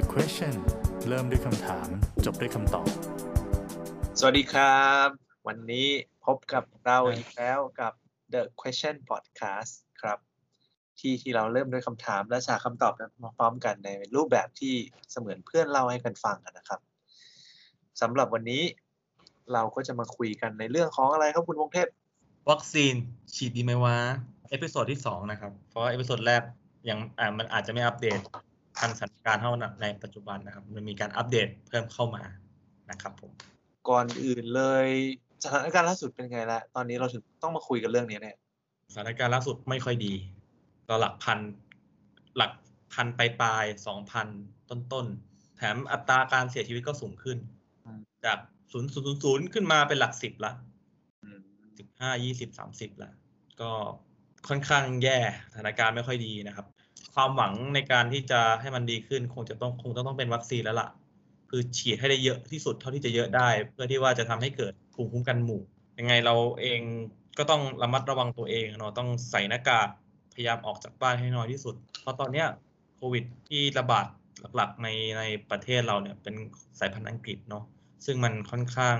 [0.00, 0.54] The Question
[1.08, 1.88] เริ่มด้วยคำถาม
[2.24, 2.88] จบด้วยคำตอบ
[4.18, 5.08] สวัสดีครับ
[5.48, 5.86] วันนี้
[6.26, 7.92] พบกับเราอีกแล้วกับ
[8.32, 10.18] The Question Podcast ครับ
[10.98, 12.92] ที่ที่เราเริ่มด้วยคำถามและหาคำตอบ
[13.22, 14.74] มาพร้อมกันในรูปแบบที่
[15.10, 16.80] เสมือนเพื่อนเล่าให้กันฟังกันนะครับ
[18.00, 18.62] สำหรับวันนี้
[19.52, 21.88] เราก็จะมาคุยกันในเรื่องของอะไรครับคุณวงเทพ
[22.50, 22.94] วัคซีน
[23.34, 23.96] ฉีดดีไหมวะ
[24.50, 26.42] episode ที่สองนะครับ เพราะว่า episode แรก
[26.88, 28.20] ยังอ่ามันอาจจะไม่อัปเดต
[28.80, 29.52] ทันสถานการณ์เท่า
[29.82, 32.22] ในปัจจุบันนะครับ มันมีการอัปเดตเพิ่มเข้ามา
[32.90, 33.30] นะครับผม
[33.88, 34.86] ก่อนอื่นเลย
[35.44, 38.36] สถานการณ์ล่าสุดเป็นไงละตอนนี้เราถึงต้องมาคุยกันเรื่องนี้เนี่ย
[38.92, 40.14] สถานการณ์ล่าสุดไม่ค่อยดี
[40.88, 41.38] ก็หลักพัน
[42.36, 42.52] หลัก
[42.92, 44.28] พันไปปลายสองพัน
[44.70, 47.38] ต้นต้นๆแถมอัตราการเสียชีวิตก็สูงขึ้น
[47.84, 48.38] อืมจาก
[48.72, 50.52] ศูนย์ศูนย์ศูนย์ขึ้นมาเป็นหลักสิบละ
[51.22, 51.38] อืม
[51.78, 53.10] สิบห้ายี่สิบสามสิบละ
[53.60, 53.70] ก็
[54.48, 55.18] ค่อนข้างแย่
[55.52, 56.66] สถานการณ์ไม่ค่อยดีนะครับ
[57.14, 60.88] ความหวังในการที่จะให้มันดีขึ้น คงจะต้องคงจะต้องเป็นวัคซีนแล้วล่ะ
[61.50, 65.62] คือฉีดให้ได้เยอะที่สุดเท่าที่จะเยอะได้ เพื่อที่ว่าจะทำให้เกิดภูมิคุ้มกันหมู่
[65.98, 66.80] ยังไงเราเอง
[67.38, 69.88] ก็ต้องระมัดระวังตัวเองเนาะต้องใส่หน้ากาก
[70.34, 72.46] พยายามออกจากบ้านให้น้อยที่สุด เพราะตอนเนี้ย
[72.96, 74.06] โควิดที่ระบาด
[74.56, 74.88] หลักๆใน
[75.18, 76.34] ในประเทศเราเนี่ยเป็น
[76.78, 77.64] สายพันธุ์อังกฤษเนาะ
[78.04, 78.98] ซึ่งมันค่อนข้าง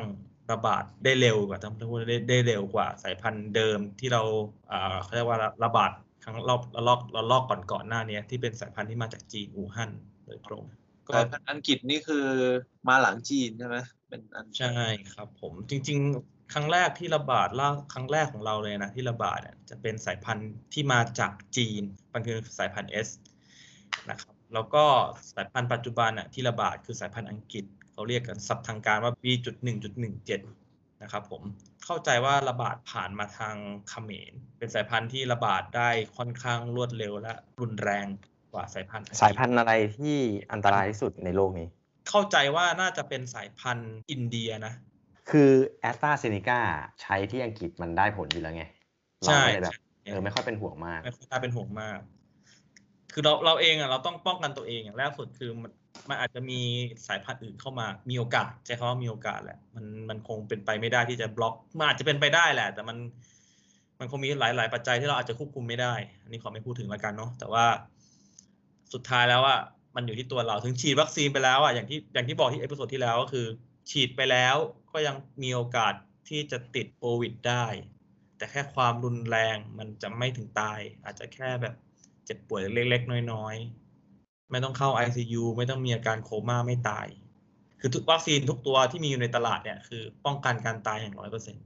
[0.53, 4.23] ระบาดได้เร็วกว่าต้องพูดได้ไดเร็วกว่าสายพันธุ์เดิมที่เรา
[4.71, 5.91] อ่าเขาเรียกว่าระบาด
[6.23, 9.91] ครั้งรอบระลอกระลอกก่อนก่อนๆหน้านี้ที่เป็นสายพันธุ์ที่มาจากจีนอู่ฮั่น
[10.27, 10.63] โดยตรง
[11.09, 12.27] ก็สายพันธุ์อังกฤษนี่คือ
[12.89, 13.77] มาหลังจีนใช่ไหม
[14.09, 21.83] เป็นอันใช่ครับ ผมจริง ๆ ครั้งแรกที่ระบาดล่าครั้งแรกของเราเลยนะที่ระบาดอะจะเป็นสายพันธุ์ที่มาจากจีน
[22.15, 23.09] มันคือสายพันธุ์ S
[24.11, 24.85] นะครับแล้วก็
[25.35, 30.41] สายพันธุ์ปัจจุบันอะที่ระบาดคือสายพันธุ์อังกฤษเขาเรียกกันศัพท์ทางการว่า B.1.17
[31.03, 31.43] นะครับผม
[31.93, 33.57] เข้าใจว่าระบาดผ่านมาทาง
[33.89, 38.07] เขมร เป็นสายพันธุ์ที่ระบาดได้ค่อนข้างรวดเร็วและรุนแรง
[38.53, 40.17] กว่าสายพันธุ์อังกฤษสายพันธุ์อะไรที่
[40.53, 41.69] อันตรายที่สุดในโลกนี้
[42.09, 44.75] เข้าใจว่าน่าจะเป็นสายพันธุ์อินเดียนะ
[45.31, 45.51] คือ
[45.81, 46.61] แอสตราเซเนกา
[47.03, 48.65] ใช้ที่อังกฤษมันได้ผลอยู่แล้วไง
[49.23, 51.99] เราใช่ไม่ได้แบบใช่เออไม่ค่อยเป็นห่วงมาก ไม่ค่อยน่าเป็นห่วงมาก
[53.13, 55.51] คือเราเราเองอะเราต้องป้องกันตัวเองอย่างแรกสุดคือ
[56.09, 56.61] มันอาจจะมี
[57.07, 62.97] สายพันธุ์อื่นเข้ามา มีโอกาสใช้คำว่ามีโอกาสแหละ มันมันคงเป็นไปไม่ได้ที่จะบล็อก มันอาจจะเป็นไปได้แหละ แต่มัน
[63.99, 67.65] มันคงมีหลายหลายปัจจัยที่เราอาจจะควบคุมไม่ได้ อันนี้ขอไม่พูดถึงแล้วกันเนาะ แต่ว่า
[68.93, 69.61] สุดท้ายแล้วอะ
[69.97, 73.47] มันอยู่ที่ตัวเรา ถึงฉีดวัคซีนไปแล้วอะ อย่างที่อย่างที่บอกที่ episode ที่แล้วก็คือ
[73.91, 74.57] ฉีดไปแล้ว
[74.93, 75.95] ก็ยังมีโอกาส
[76.29, 77.67] ที่จะติดโควิดได้
[78.37, 81.75] แต่แค่ความรุนแรงมันจะไม่ถึงตาย อาจจะแค่แบบ
[82.25, 83.80] เจ็บป่วยเล็ก ๆ น้อย ๆ
[84.51, 87.07] ไม่ต้องเข้า ICU ไม่ต้องมีอาการโคม่าไม่ตาย
[87.81, 91.57] คือทุกวัคซีนทุกตัวที่มีอยู่ในตลาดเนี่ยคือ ป้องกันการตายอย่างร้อยเปอร์เซ็น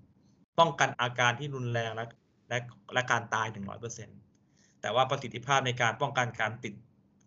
[0.59, 2.05] ป้องกันอาการที่รุนแรงและ
[2.49, 2.59] และ
[2.95, 4.09] และการตายถึงร้อยเปอร์เซ็น
[4.81, 6.75] แต่ว่าประสิทธิภาพในการป้องกันการติด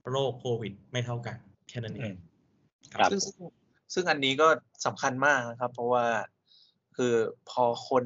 [0.10, 1.38] โรคโควิด ไม่เท่ากัน
[1.70, 2.14] แค่นั้นเอง
[2.94, 3.38] ครับซึ่งซึ่ง
[3.94, 4.48] ซึ่งอันนี้ก็
[4.86, 6.06] สำคัญมากนะครับ เพราะว่า
[6.98, 7.14] คือ
[7.50, 8.04] พอคน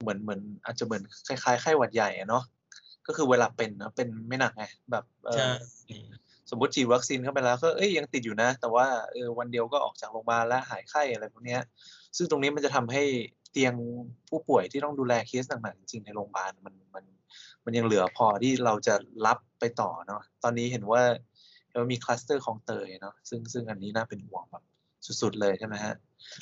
[0.00, 2.44] เหมือนเหมือน อาจจะเหมือนคล้ายๆไข้หวัดใหญ่อะเนาะ
[3.06, 5.48] ก็คือเวลาเป็นนะเป็นไม่หนักไงแบบเออใช่
[6.50, 11.62] สมมติฉีดวัคซีนเข้าไปแล้วก็เอ้ยยังติดอยู่นะ แต่ว่าเออวันเดียวก็ออกจากโรงพยาบาลแล้วหายไข้อะไรพวกเนี้ย
[12.16, 13.02] ซึ่งตรงนี้มันจะทำให้
[13.52, 13.74] เตียง
[14.28, 17.04] ผู้ป่วยที่ต้องดูแลเคสหนักๆจริงๆในโรงพยาบาลมันมัน
[17.64, 18.94] มันยังเหลือพอที่เราจะ
[19.26, 21.02] รับไปต่อเนาะตอนนี้เห็นว่า
[21.66, 24.64] เห็นว่ามีคลัสเตอร์ของเตยเนาะซึ่งซึ่งอันนี้น่าเป็นห่วงแบบ
[25.22, 25.94] สุดๆเลยใช่ไหมฮะ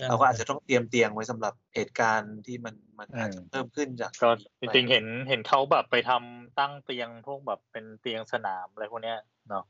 [0.09, 9.65] เราก็อาจจะต้องเตรียมเตียงไว้สำหรับเหตุการณ์ที่มันมันอาจจะอืมเพิ่มขึ้นจากก็จริงๆเห็นเห็นเขาแบบไปทำตั้งเตียงพวกแบบเป็นเตียงสนามอะไรพวกเนี้ยเนาะ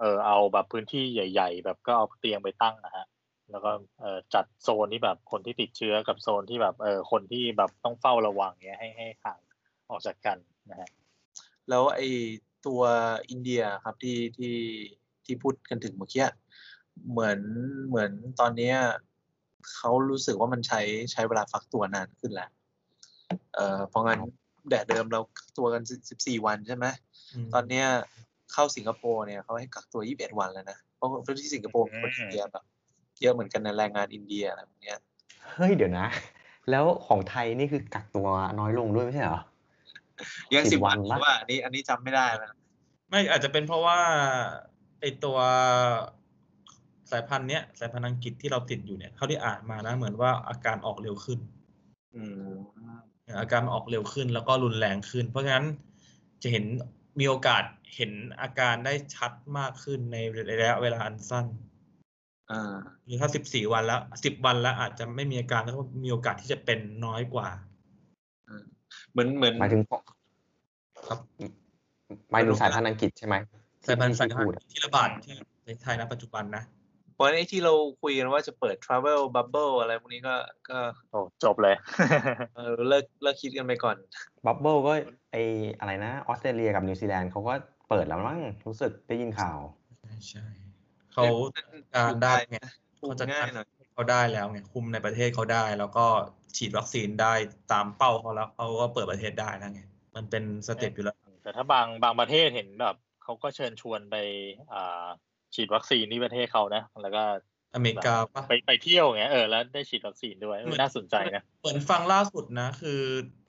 [0.00, 3.06] เออเอาแบบพื้นที่ใหญ่ ๆ แบบก็เอาเตียงไปตั้งนะฮะ
[3.50, 3.70] แล้วก็
[4.00, 9.38] เออจัดโซนที่แบบคนที่ติดเชื้อกับโซนที่แบบเออคนที่แบบต้องเฝ้าระวังเงี้ยให้ให้ห่าง
[9.90, 10.38] ออกจากกัน
[10.70, 10.88] นะฮะ
[11.68, 12.08] แล้วไอ้
[12.66, 12.82] ตัว
[13.30, 14.56] อินเดียครับที่ที่
[15.24, 16.26] ที่พูดกันถึงเมื่อกี้
[17.10, 17.38] เหมือน
[17.88, 18.10] เหมือน
[18.40, 18.76] ตอนเนี้ย
[19.74, 20.80] เขารู้สึกว่ามันใช้
[21.12, 22.50] ใช้เวลาฟักตัวนานขึ้นแล้ว
[23.54, 24.20] เอ่อเพราะงั้น
[24.68, 26.86] แดดเดิมเรากักตัวกันสิบสี่วันใช่ไหม
[27.46, 27.86] มตอนเนี้ย
[28.52, 32.64] เข้าสิงคโปร์เนี่ยเขาให้กักตัวยี่สิบเอ็ดวันแล้วนะ เพราะว่าที่สิงคโปร์มีคนอินเดียแบบ
[33.22, 34.98] เยอะเหมือนกันนะแรงงานอินเดียอะไรพวกเนี้ย
[35.52, 36.06] เฮ้ยเดี๋ยวนะ
[36.70, 38.26] แล้วของไทยนี่คือกักตัว
[38.60, 39.40] น้อยลงด้วยไม่ใช่เหรอ
[40.54, 42.52] ยังสิสิบบวัวันนปะว่าอันนี้อันนี้จำไม่ได้แล้ว
[43.08, 43.98] ไม่อาจจะเป็นเพราะว่า
[45.00, 45.38] ไอตัว
[47.10, 51.38] สายพันธุ์เนี้ยสายพันธุ์อังกฤษที่เราติดอยู่เนี่ยเขาได้อ่านมานะเหมือนว่าอาการออกเร็วขึ้น
[52.16, 52.50] อืม
[53.40, 55.64] อาการมันออกเร็วขึ้นแล้วก็รุนแรงขึ้น เพราะฉะนั้น
[56.42, 56.64] จะเห็น
[57.18, 57.64] มีโอกาส
[57.94, 60.16] เห็นอาการได้ชัดมากขึ้นใน
[60.60, 61.46] ระยะเวลาอันสั้น
[62.50, 62.74] อ่า
[63.04, 67.48] หรือถ้าสิบสี่วันแล้วสิบวันแล้วอาจจะไม่มีอาการแล้วก็มีโอกาสที่จะเป็นน้อยกว่า
[69.12, 69.82] เหมือนเหมือนหมายถึง
[71.08, 71.18] ครับ
[72.30, 73.34] หมายถึงสายพันธุ์อังกฤษใช่ไหม
[73.86, 76.81] สายพันธุ์ที่สายพันพูดธุ์อะที่ระบาดที่ในศไทยณปัจจุบันนะเพ
[77.22, 77.72] ราะฉะนั้นไอ้ที่เรา
[78.02, 80.34] คุยกันว่าจะเปิด travel bubble อะไรพวกนี้ก็
[80.70, 80.78] ก็
[81.10, 81.76] โอ้จบเลย
[82.56, 83.96] เออเลิกเลิกคิดกันไปก่อน
[84.46, 84.92] บับเบิลก็
[85.32, 85.36] ไอ
[85.78, 87.54] อะไรนะออสเตรเลียกับนิวซีแลนด์เขาก็
[87.88, 89.58] เปิดแล้วมั้งรู้สึกได้ยินข่าว
[90.00, 90.44] ใช่ใช่
[91.12, 91.24] เขา
[91.56, 91.64] จัด
[91.94, 92.58] การได้ไง
[93.00, 96.06] คุมง่ายหน่อยเขาจัดการเขาได้แล้วไงคุมในประเทศเขาได้ แล้วก็
[96.56, 97.32] ฉีดวัคซีนได้
[97.72, 99.82] ตามเป้าเขาแล้วเขาก็เปิดประเทศได้แล้วไง
[100.16, 104.16] มันเป็น step อยู่แล้วแต่ถ้าบางบางประเทศเห็นแบบเขาก็เชิญชวนไป
[104.72, 105.06] อ่า
[105.54, 107.22] ฉีดวัคซีนที่ประเทศเขานะ แล้วก็
[107.74, 113.00] อเมริกาปะไปไปเที่ยวอย่างเงี้ยเออแล้วได้ฉีดวัคซีนด้วยเออน่าสนใจนะเหมือนฟังล่าสุดนะ คือ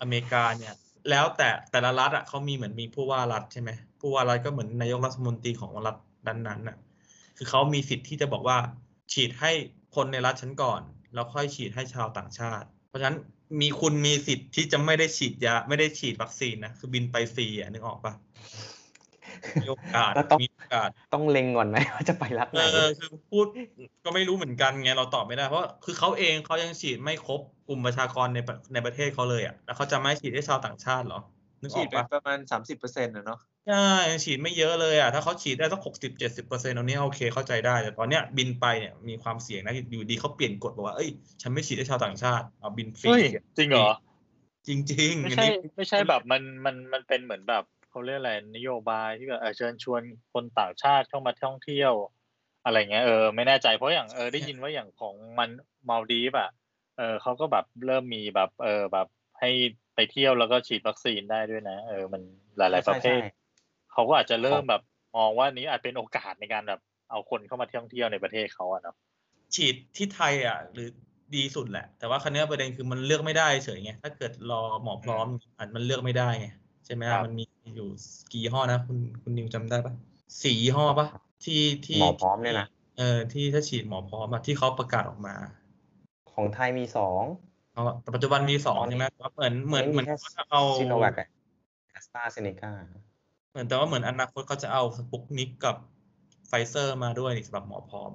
[0.02, 0.74] อเมริกาเนี่ย
[1.10, 3.70] แล้วแต่แต่ละรัฐอะเขามีเหมือนมีผู้ว่ารัฐใช่ไหม
[4.02, 5.96] ผู้ว่ารัฐก็เหมือนนายกรัฐมนตรีของรัฐ
[6.28, 6.78] นั้นๆน่ะ
[7.38, 8.58] คือเขามีสิทธิ์ที่จะบอกว่า
[9.14, 9.52] ฉีดให้
[9.96, 10.82] คนในรัฐฉันก่อน
[11.14, 13.18] แล้วค่อยฉีดให้ชาวต่างชาติ เพราะฉะนั้น
[13.62, 18.14] มีคุณมีสิทธิ์ที่จะไม่ได้ฉีดยาไม่ได้ฉีดวัคซีนนะคือบินไปฟรีอะนึกออกปะ
[19.64, 23.46] มีโอกาสแล้วต้องมีโอกาสต้องเล็งก่อนไหมว่าจะไปรัฐไหนเออคือพูด
[24.06, 31.20] ก็ไม่รู้เหมือนกันไงเราตอบไม่ได้เพราะคือเขาเองเขายังฉีดไม่ครบกลุ่มประชากรในประในประเทศเขาเลยอะแล้วเขาจะไม่ฉีดให้ชาวต่างชาติเหรอ
[31.62, 41.10] นึกอฉีอดกไปปะประมาณสามสิบเปอร์เซ็นต์นะเนาะใช่ยังฉีดไม่เยอะเลยอะถ้าเขาฉีดได้สักหกสิบเจ็ดสิบเปอร์เซ็นต์ตรงนี้โอเคเข้าใจได้ แต่ตอนเนี้ยบินไปเนี่ยมีความเสี่ยงนะอยู่ดีเขาเปลี่ยนกฎบอกว่าเอ้ย
[41.42, 43.24] ฉันไม่ฉีดให้ชาวต่างชาติเอาบินฟรีเฮ้ย
[43.58, 43.90] จริงเหรอ
[44.68, 47.64] จริงๆไม่อันใช่นี้ไม่ใช่แบบมันมันมันเป็นเหมือนแบบ
[47.94, 50.02] เขาเรียกอะไรนโยบายที่แบบเออเชิญชวน
[50.34, 51.94] คนต่างชาติเข้ามาท่องเที่ยว
[52.66, 55.50] อะไรเงี้ยเออไม่แน่ใจเพราะอย่างเออได้ยินว่าอย่างของมัน
[55.90, 56.50] มาลดีฟอะ
[56.98, 59.08] เออเขาก็แบบเริ่มมีแบบเออแบบ
[59.40, 59.50] ให้
[59.96, 62.22] ไปเที่ยวแล้วก็ฉีดวัคซีนได้ด้วยนะ เออมัน
[62.58, 63.30] หลาย ๆ ประเภทใช่
[63.94, 64.82] เขาก็อาจจะเริ่มแบบ
[65.18, 66.82] มองว่านี้อาจเป็นโอกาสในการแบบ
[67.12, 68.96] เอาคนเข้ามาท่องเที่ยวในประเทศเขาอะเนาะ
[69.56, 70.90] ฉีดที่ไทยอะ หรือ
[71.36, 76.48] ดีสุดแหละ แต่ว่าครั้นี้ยประเด็นคือมันเลือกไม่ได้เฉยไงถ้าเกิดรอหมอพร้อมอันมันเลือกไม่ได้ไง
[76.86, 77.44] ใช่ไหมมันมี
[77.76, 77.88] อยู่
[78.32, 79.94] กี่ยี่ห้อนะ คุณคุณนิวจำได้ปะ
[80.44, 81.08] สี่ยี่ห้อปะ
[81.44, 82.68] ที่ที่หมอพร้อมเนี่ยนะ
[82.98, 85.36] เออที่ถ้าฉีดหมอพร้อมอะที่เขาประกาศออกมา
[86.34, 87.22] ของไทยมีสอง
[87.74, 91.14] เอาแต่ปัจจุบันมีสองตอนนี้ใช่ไหมแต่ว่าเหมือนเหมือนเหมือนแค่ว่าเอาซิโนแวค
[91.92, 92.72] แอสตราเซเนกา
[93.52, 95.76] เหมือนแต่ว่าเหมือนอนาคตเขาจะเอาสปุกนิกกับ
[96.48, 98.12] ไฟเซอร์มาด้วยนี่สำหรับหมอพร้อม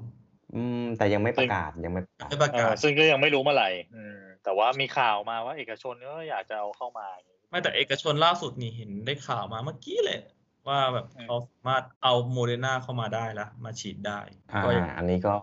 [0.54, 7.06] อืม แต่ยังไม่ประกาศยังไม่ประกาศไม่ประเอกาอศซึ่งก็ยังไม่รู้เมื่อไหร่อืมแต่ว่ามีข่าวมาว่าเอกชนก็อยากจะเอาเข้ามา
[7.50, 10.20] ไม่แต่เอกชนล่าสุดนี่เห็นได้ข่าวมาเมื่อกี้เลย
[10.68, 14.18] ว่าแบบอืมเขาสามารถเอาโมเดอร์นาเข้ามาได้ละมาฉีดได้
[14.52, 15.34] อ่าก็ยังอันนี้ก็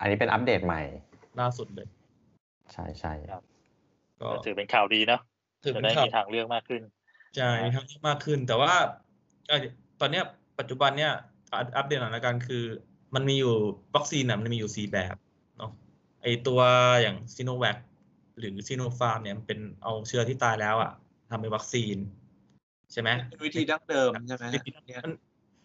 [0.00, 0.82] อันนี้เป็นอัปเดตใหม่
[1.40, 1.88] ล่าสุดเลย
[2.72, 3.36] ใช่ใช่ก็
[4.20, 5.20] ก็ถือเป็นข่าวดีเนาะ
[5.64, 6.82] ถือจะเป็นได้ข่าวมีทางเลือกมากขึ้น
[7.36, 8.72] ใช่มีทางเลือกมากขึ้น แต่ว่า
[9.48, 9.60] เอ่อ
[10.00, 10.24] ตอนเนี้ย
[10.58, 11.12] ปัจจุบันเนี้ย
[11.52, 12.64] อัปอัปเดตหน่อยละกันคือ
[13.14, 13.54] มันมีอยู่
[13.94, 15.16] วัคซีนน่ะมันมีอยู่สี่แบบ
[15.58, 15.70] เนาะ
[16.22, 16.60] ไอตัว
[17.00, 17.76] อย่างซีโนแวค
[18.38, 20.90] หรือซีโนฟาร์มเนี่ยมันเป็นเอาเชื้อที่ตายแล้วอะ
[21.30, 21.96] ทำเป็นวัคซีน
[22.92, 25.12] ใช่ไหมเป็นวิธีดั้งเดิมใช่ไหมวิธีเนี่ยมัน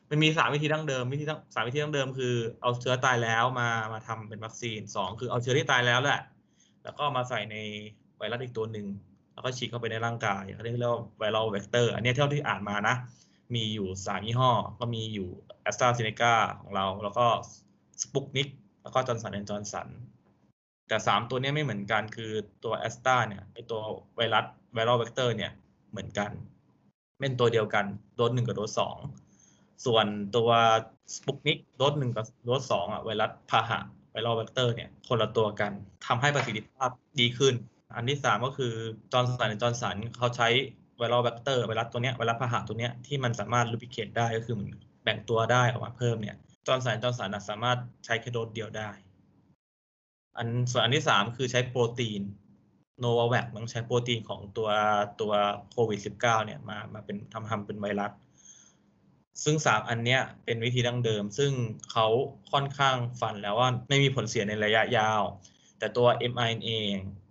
[0.10, 6.20] มันมีสามวิธีดั้งเดิมวิธีดั้งสามวิธีดั้งเดิมคือเอาเชื้อตายแล้วมามาทำเป็นวัคซีนสองคือเอาเชื้อที่ตายแล้วแหละ
[6.84, 7.56] แล้วก็เอามาใส่ใน
[8.18, 8.88] ไวรัสอีกตัวหนึ่ง
[9.34, 12.96] แล้วก็ฉีดเข้าไปในร่างกายเขาเรียกว่า viral vector อันเนี้ยเท่าที่อ่านมานะ
[13.56, 15.30] มีอยู่สามยี่ห้อ ก็มีอยู่
[15.62, 17.26] แอสตราเซเนกาของเรา แล้วก็
[18.02, 18.48] สปุตนิก
[18.84, 19.88] แล้วก็จอร์นสันแอนจอร์นสัน
[20.88, 22.32] แต่สามตัวเนี้ยไม่เหมือนกันคือ
[22.64, 23.82] ตัวแอสตราเนี่ยไอตัว
[24.16, 25.52] ไวรัส viral vector เนี่ย
[25.92, 26.32] เหมือนกัน
[27.20, 27.86] เป็นตัวเดียวกัน
[28.16, 28.98] โดสหนึ่งกับโดสสอง
[29.86, 30.50] ส่วนตัว
[31.16, 33.80] สปุตนิกโดสหนึ่งกับโดสสองอะไวรัสพาหะ
[34.12, 35.72] viral vector เนี่ยคนละตัวกัน
[36.06, 36.90] ทำให้ประสิทธิภาพ
[37.20, 37.54] ดีขึ้น
[37.96, 38.74] อันที่สามก็คือ
[39.12, 40.48] จอร์นสันจอร์นสันเขาใช้
[40.98, 44.72] viral vector ไวรัสตัวเนี้ยไวรัสพาหะตัวเนี้ยที่มันสามารถ replicate ได้ก็คือเหมือน
[45.04, 46.36] แบ่งตัวได้ออกมาเพิ่มเนี่ย
[46.68, 48.90] จอร์นสันจอร์นสันสามารถใช้แค่โดสเดียวได้
[50.38, 52.22] อันส่วนอันที่สามคือใช้โปรตีน
[53.00, 54.70] โนวาแวคต้องใช้โปรตีนของตัว
[55.22, 55.34] ตัว
[55.72, 58.12] โควิด -19 เนี่ยมามาเป็นทำทำเป็นไวรัส
[59.44, 61.52] ซึ่งสามอันเนี้ยเป็นวิธีดั้งเดิม ซึ่ง
[61.92, 62.08] เขา
[62.52, 65.22] ค่อนข้างฟันแล้วว่าไม่มีผลเสียในระยะยาว
[65.80, 66.70] แต่ตัว mRNA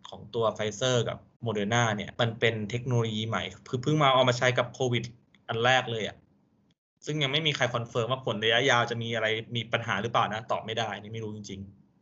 [0.09, 5.05] ของตัวไฟเซอร์กับโมเดอร์นาเนี่ยมันเป็นเทคโนโลยีใหม่คือเพิ่งมาเอามาใช้กับโควิด
[5.49, 6.17] อันแรกเลยอะ่ะ
[7.07, 9.27] ซึ่งยังไม่มีใคร confirm ว่าผลระยะยาวจะมีอะไร
[9.57, 11.61] มีปัญหาหรือเปล่านะ ตอบไม่ได้นี่ไม่รู้จริง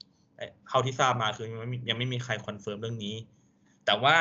[0.09, 3.15] ๆเท่าที่ทราบมาคือยังไม่มียังไม่มีใคร confirm เรื่องนี้
[3.91, 4.19] แต่ว่า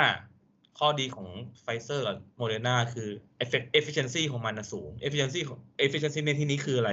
[0.80, 1.30] ข้อดีของ
[1.62, 3.10] ไฟเซอร์กับโมเดอร์นาคือ
[3.44, 6.92] effect- efficiency ของมันสูง efficiency ของ efficiency ในที่นี้คืออะไร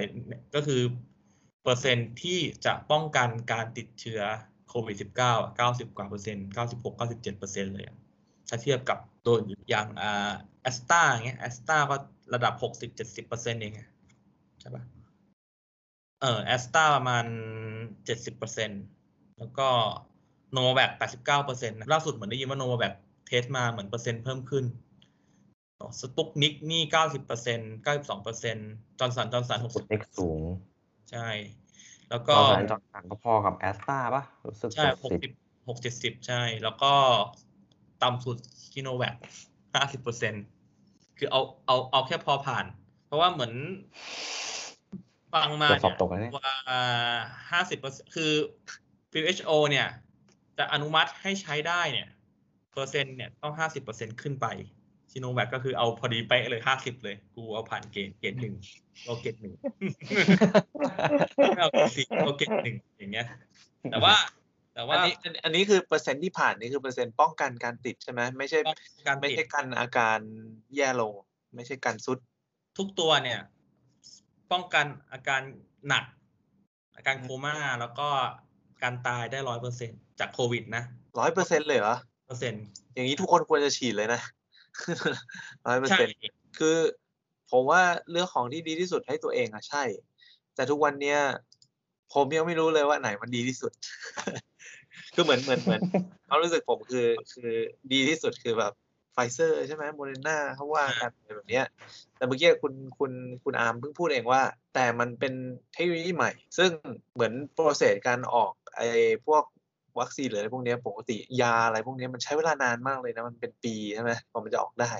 [0.54, 0.80] ก็คือ
[1.62, 4.21] เปอร์เซ็นต์ที่จะป้องกันการติดเชื้อ
[4.68, 7.85] โควิด -19 อะ90 กว่าเปอร์เซ็นต์96 97เปอร์เซ็นต์เลย
[8.49, 11.97] ถ้าเทียบกับตัวอื่นอย่างอ่าแอสตราเงี้ยแอสตราก็
[12.35, 13.73] ระดับ 60 70เปอร์เซ็นต์เอง
[14.61, 14.85] ใช่ปะ
[16.21, 17.26] เออแอสตราประมาณ
[17.97, 18.83] 70เปอร์เซ็นต์
[19.38, 19.68] แล้วก็
[20.53, 22.95] โนแวค89เปอร์เซ็นต์ล่าสุดเหมือนได้ยินว่าโนแวค
[23.26, 24.65] test มาเหมือนเปอร์เซ็นต์เพิ่มขึ้น
[26.00, 30.41] สปุตนิกนี่90เปอร์เซ็นต์92เปอร์เซ็นต์จอร์นสันจอร์นสันสุดเล็กสูง
[31.11, 31.29] ใช่
[32.11, 35.33] แล้วก็จอร์นสันจอร์นสันก็พอกับแอสตราป่ะรู้สึกใช่เจ็ดหกสิบสิบ
[35.69, 36.93] หกเจ็ดสิบใช่ แล้วก็
[38.03, 38.37] ต่ำสุด
[38.73, 39.15] ซิโนแวค
[39.75, 40.35] ห้าสิบเปอร์เซ็น
[41.19, 42.65] คือเอาเอาเอาแค่พอผ่าน
[43.07, 43.53] เพราะว่าเหมือน
[45.33, 46.53] ฟังมาเกือบสอเนี่บยตกแล้วเนี่ยว่า
[47.50, 48.33] ห้าสิบเปอร์เซ็นคือ
[49.15, 49.88] WHO เนี่ย
[50.59, 52.09] จะอนุมัติให้ใช้ได้เนี่ย
[52.73, 54.47] เปอร์เซ็นต์เนี่ยต้องห้าสิบเปอร์เซ็นขึ้นไป
[55.13, 58.55] ซิโนแวคก็คือเอาพอดีเป๊ะเลยห้าสิบเลย กูเอาผ่านเกณฑ์เกณฑ์หนึ่ง
[59.05, 59.55] เอาเกณฑ์หนึ่ง
[61.37, 63.27] ไม่เอาเกณฑ์สี่เอาเกณฑ์หนึ่งอย่างเงี้ย
[63.91, 64.15] แต่ว่า
[64.73, 68.59] แต่อัว่านนี้อันอันนี้คือเปอร์เซ็นต์ที่ผ่านนี่คือเปอร์เซ็นต์ป้องกันการติดใช่ไหมไม่ใช่
[69.07, 70.19] การไม่ติดใช่กันอาการ
[70.77, 71.13] แย่ลง
[71.55, 72.19] ไม่ใช่การซุด
[72.79, 73.41] ทุกตัวเนี่ย
[74.53, 75.43] ป้องกันอาการ
[75.89, 76.05] หนัก
[76.97, 78.09] อาการโคม่าแล้วก็
[78.83, 80.82] การตายได้ร้อยเปอร์เซ็น จากโควิดนะ
[81.18, 81.96] ร้อยเปอร์เซ็นต์เลยเหรอ
[82.26, 84.20] เปอร์เซ็นต์อย่างนี้ทุกคนควรจะฉีดเลยนะ
[85.66, 86.16] ร้อยเปอร์เซ็นต์ใช่
[86.58, 86.76] คือ
[87.50, 89.82] ผมว่าเลือกของที่ดีที่สุดให้ตัวเองอะใช่
[90.54, 91.18] แต่ทุกวันเนี้ย
[92.14, 93.73] ผมยังไม่รู้เลยว่าไหนมันดีที่สุด
[95.14, 95.82] คือเหมือนเหมือนเหมือน
[96.28, 97.50] ความรู้สึกผมคือคือ
[97.92, 98.73] ดีที่สุดคือแบบ
[99.12, 101.66] ไฟเซอร์ใช่ไหมโมเดอร์นาเขาว่ากันอะไรแบบเนี้ย
[102.16, 103.12] แต่เมื่อกี้คุณคุณ
[103.44, 104.42] คุณอาร์มเพิ่งพูดเองว่า
[104.75, 105.35] แต่มันเป็น
[105.73, 106.70] เทคโนโลยีใหม่ ซึ่ง
[107.14, 108.88] เหมือน process การออกไอ้
[109.26, 109.42] พวก
[110.00, 114.93] วัคซีนหรืออะไรพวกเนี้ยปกติยาอะไรพวกเนี้ยมันใช้เวลานานมากเลยนะมันเป็นปีใช่ไหมกว่ามันจะออกได้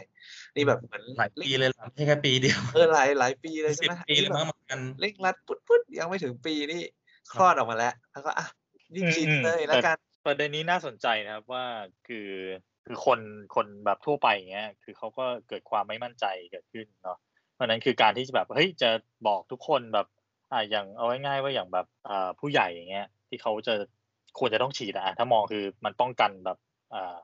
[0.57, 6.83] นี่แบบเหมือนหลายปีเลยเหรอไม่ใช่แค่ปีเดียวเออหลายหลายปีเลยใช่สิบไหมปีเลยอันมั้นี้งเหมือนกันแบบเร่งรัดปุ๊ดปุ๊ดยังไม่ถึงปีนี่
[7.33, 8.47] คลอดออกมาแล้ว แล้วก็อะ
[8.95, 11.65] รีบฉีดอืมเลยแล้วกันประเด็นนี้น่าสนใจนะครับว่า
[12.09, 12.31] คือ
[12.87, 13.21] คือคน
[13.55, 17.19] คนแบบทั่วไปอย่างเงี้ยคือเขาก็เกิดความไม่มั่นใจเกิดขึ้นเนาะ
[17.55, 18.91] เพราะฉะนั้นคือการที่จะแบบเฮ้ยจะ
[19.27, 20.07] บอกทุกคนแบบ
[20.53, 23.75] อ่าอย่างเอาง่ายๆว่าอย่างแบบอ่าผู้ใหญ่อย่างเงี้ยที่เขาจะ
[24.39, 26.59] ควรจะต้องฉีดอะอะถ้ามองคือมันป้องกันแบบ
[26.95, 27.17] อ่า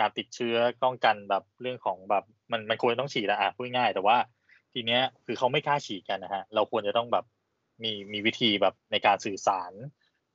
[0.00, 4.16] การติดเชื้อป้องกันแบบเรื่องของแบบมันมันควรจะต้องฉีดอะอะพูดง่ายๆแต่ว่า
[4.72, 7.24] ทีเนี้ยคือเขาไม่กล้าฉีดกันนะฮะเราควรจะต้องแบบ
[7.82, 9.72] มีมีวิธีแบบในการสื่อสาร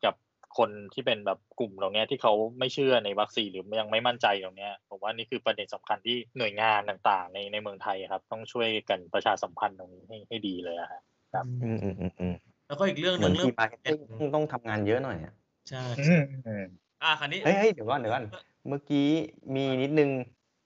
[0.06, 0.16] กับ
[0.58, 11.02] คนที่เป็นแบบกลุ่มตรงเนี้ยที่เขาไม่เชื่อในวัคซีนหรือยังไม่มั่นใจตรงเนี้ยผมว่านี่คือประเด็นสำคัญที่หน่วยงานต่างๆ ในในเมืองไทยครับ ต้องช่วยกันประชาสัมพันธ์ตรงนี้ให้ให้ดีเลยอะฮะ
[11.34, 11.40] อื
[11.76, 12.34] มอืมอืมอืม
[12.68, 13.98] แล้วก็อีกเรื่องหเหมืนึ่งเรื่อทีม marke ting
[14.36, 15.34] ต้องทำงานเยอะหน่อยอะ
[15.70, 16.64] ใช่อืมอืม
[17.02, 18.26] อะอันนี้เฮ้ยเฮ้ยเดี๋ยวก่อนเดี๋ยวก่อน
[18.68, 19.10] เมื่อกี้
[19.56, 20.12] มีนิดนึง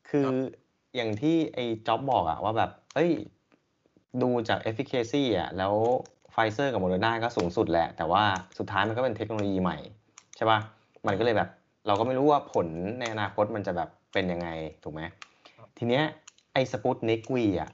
[0.09, 0.31] คือ
[0.95, 3.11] อย่างที่ไอ้จ็อบบอกอะว่าแบบ เอ้ย
[4.21, 5.73] ดูจาก efficacy อะแล้ว
[6.31, 8.23] ไฟเซอร์กับโมเดอร์นาก็สูงสุดแหละ แต่ว่า
[8.57, 9.77] สุดท้ายมันก็เป็นเทคโนโลยีใหม่
[10.35, 10.59] ใช่ป่ะ
[11.07, 11.49] มันก็เลยแบบ
[11.87, 12.67] เราก็ไม่รู้ว่าผล
[12.99, 14.47] ในอนาคตมันจะแบบเป็นยังไง
[14.83, 15.01] ถูกไหม
[15.77, 16.03] ทีเนี้ย
[16.53, 17.71] ไอ้สปุตนิก V อะ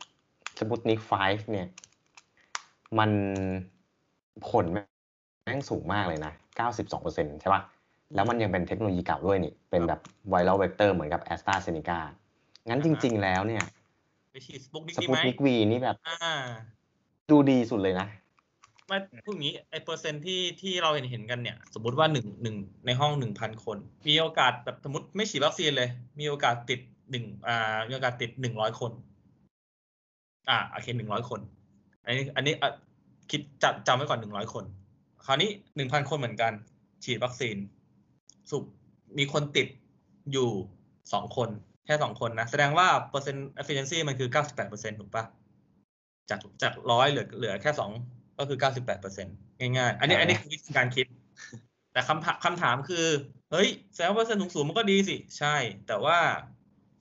[0.59, 1.67] สปุตนิก5เนี่ย
[2.99, 3.11] มัน
[4.49, 7.61] ผลแม่งสูงมากเลยนะ 92%ใช่ป่ะ
[8.15, 11.99] แล้วมันยังเป็นเทคโนโลยีเก่าด้วยนี่ เป็นแบบ viral vector เหมือนกับแอสตราเซเนกา
[12.67, 13.63] งั้นจริง ๆ แล้วเนี่ย
[14.31, 16.33] ไปฉีดสปุตนิกดีไหมสปุตนิก V นี่แบบอ่า
[17.29, 18.07] ดูดีสุดเลยนะ
[18.87, 22.55] ไม่พูดอย่างนี้ไอเปอร์เซ็นต์ที่ที่เราเห็นเห็นกันเนี่ย สมมติว่าหนึ่งหนึ่ง
[22.85, 26.79] ในห้องหนึ่งพันคน มีโอกาสแบบสมมติไม่ฉีดวัคซีนเลย มีโอกาสติด
[27.11, 28.91] หนึ่งอ่ามีโอกาสติดหนึ่งร้อยคน
[30.49, 31.39] อ่าโอเคหนึ่งร้อยคน
[32.05, 32.69] อันนี้ อันนี้อะ
[33.31, 34.65] คิดจำจำไว้ก่อนหนึ่งร้อยคน
[35.25, 36.53] คราวนี้หนึ่งพันคนเหมือนกัน
[37.03, 37.55] ฉีดวัคซีน
[38.51, 38.63] สุบ
[39.17, 39.67] มีคนติด
[40.31, 40.49] อยู่
[41.13, 41.49] สองคน
[41.85, 45.23] แค่สองคนนะ แสดงว่าเปอร์เซ็นต์ efficiency มันคือเก้าสิบแปดเปอร์เซ็นต์ถูกปะ
[46.29, 47.91] จากจากร้อยเหลือเหลือแค่สอง
[48.39, 51.05] ก็คือเก้าสิบแปดเปอร์เซ็นต์ง่ายๆ อันนี้อันนี้คือวิธีการคิด
[51.93, 53.05] แต่คำถามคำถามคือ
[53.51, 55.55] เฮ้ยแสดงว่าเปอร์เซ็นต์สูงๆมันก็ดีสิ ใช่
[55.87, 56.17] แต่ว่า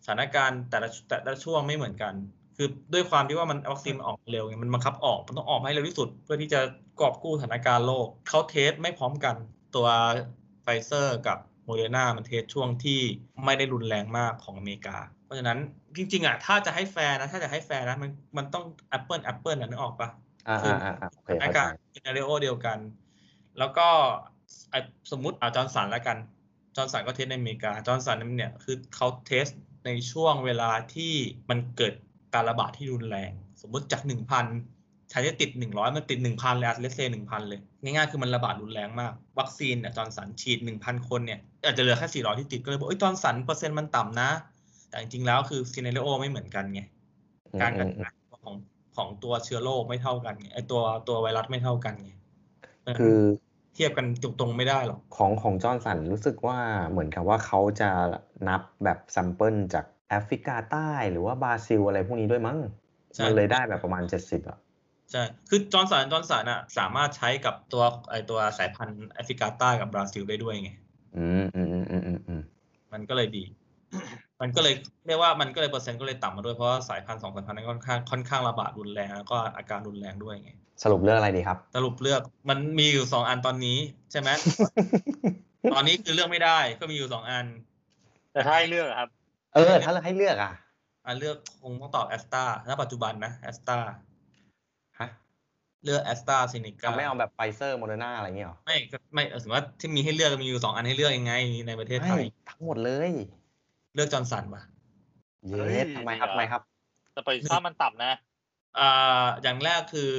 [0.04, 2.14] สถานการณ์แต่ละแต่ละช่วงไม่เหมือนกัน
[2.56, 6.60] คือด้วยความที่ว่ามันวัคซีนมันออกเร็วไงมันบังคับออกมันต้องออกให้เร็วที่สุด เพื่อที่จะ
[7.00, 9.37] กอบกู้สถานการณ์โลกเขา test ไม่พร้อมกัน
[9.75, 9.87] ตัว
[10.62, 13.00] ไฟเซอร์กับโมเดอร์นามัน test ช่วงที่
[13.44, 15.58] ไม่ได้รุนแรงมากของอเมริกา เพราะฉะนั้น
[15.96, 18.64] จริง ๆอะถ้าจะให้แฟร์นะ ถ้าจะให้แฟร์นะมันมันต้อง
[18.96, 20.11] Apple Apple นะนึกออกปะ
[20.49, 22.78] อ่าคืออ่าอ่าโอเคสถานเข้าใจการณ์ scenario เดียวกัน
[23.58, 23.88] แล้วก็
[24.70, 24.78] ไอ้
[25.11, 26.16] สมมุติอาจอร์นสันแล้วกัน
[26.76, 29.46] จอร์นสันก็ test ในอเมริกา จอร์นสันเนี่ยคือเขา test
[29.87, 31.12] ในช่วงเวลาที่
[31.50, 31.94] มันเกิด
[32.34, 33.32] การระบาดที่รุนแรง
[33.62, 34.46] สมมุติจากหนึ่งพัน
[35.12, 44.31] ใช้จะติดหนึ่งร้อยมันติดหนึ่งพันเลย let's say หนึ่งพันเลย ง่ายๆคือมันระบาดรุนแรงมาก วัคซีนเนี่ยจอร์นสันฉีดหนึ่งพันคนเนี่ยอาจจะเหลือแค่สี่ร้อยที่ติดก็เลยบอกเอ้ยจอร์นสันเปอร์เซ็นต์มันต่ำนะ
[44.88, 46.81] แต่จริงๆแล้วคือ scenario ไม่เหมือนกันไง
[47.54, 48.14] อืมการกอืระมอืมจาย
[48.45, 48.54] ของ
[48.97, 52.12] ของตัวเชื้อโรคไม่เท่ากันไงไอตัวตัวไวรัสไม่เท่ากันไง
[52.81, 53.19] เพราะฉะนั้นคือ
[53.75, 56.59] เทียบกันตรงๆไม่ได้หรอกของของจอร์นสันรู้สึกว่า
[56.90, 57.90] เหมือนกับว่าเขาจะ
[58.49, 62.59] นับแบบ sample จากแอฟริกาใต้หรือว่าบราซิลอะไรพวกนี้ด้วยมั้ง
[63.14, 64.59] ใช่มันเลยได้แบบประมาณ70อะ
[65.12, 70.71] ใช่ คือจอร์นสันจอร์นสันอะสามารถใช้กับตัวไอตัวสายพันธุ์แอฟริกาใต้กับบราซิลได้ด้วยไง
[71.16, 72.42] อืมอืมอืมอืมอืมอืม
[72.92, 73.45] มันก็เลยดี
[74.40, 74.75] มันก็เลย
[75.07, 80.52] เรียกว่ามันก็เลยเปอร์เซ็นต์ก็เลยต่ำมาด้วยเพราะว่าสายพันธุ์สองสายพันธุ์นั้นค่อนข้างค่อนข้างระบาดรุนแรงแล้วก็อาการรุนแรงด้วยไง
[80.83, 83.78] สรุปเลือกอะไรดีครับ สรุปเลือกมันมีอยู่สองอันตอนนี้
[84.12, 84.31] ใช่ไหม
[85.75, 87.47] ตอนนี้คือเลือกไม่ได้ก็มีอยู่สองอัน
[88.33, 89.09] แต่ถ้าให้เลือกอะครับ
[89.54, 90.52] เออ ถ้าเราให้เลือกอะ
[91.07, 93.97] อันเลือกคงต้องตอบแอสตาณปัจจุบันนะแอสตาฮะ
[95.84, 101.34] เลือกแอสตาเซเนกาเราไม่เอาแบบไฟเซอร์โมเดอร์นาอะไรอย่างเงี้ยหรอไม่ก็ไม่สมมติว่าที่มีให้เลือกมีอยู่สองอันให้เลือกยังไง
[101.68, 103.12] ในประเทศไทไม่ทั้งหมดเลย
[103.94, 104.62] เลือกจอร์นสันป่ะ
[105.49, 106.62] yes เฮ้ยทำไมครับจริงเหรอทำไมครับ
[107.12, 108.12] แต่ประสิทธิภาพมันต่ำนะ
[108.78, 110.12] อ่าอย่างแรกคือ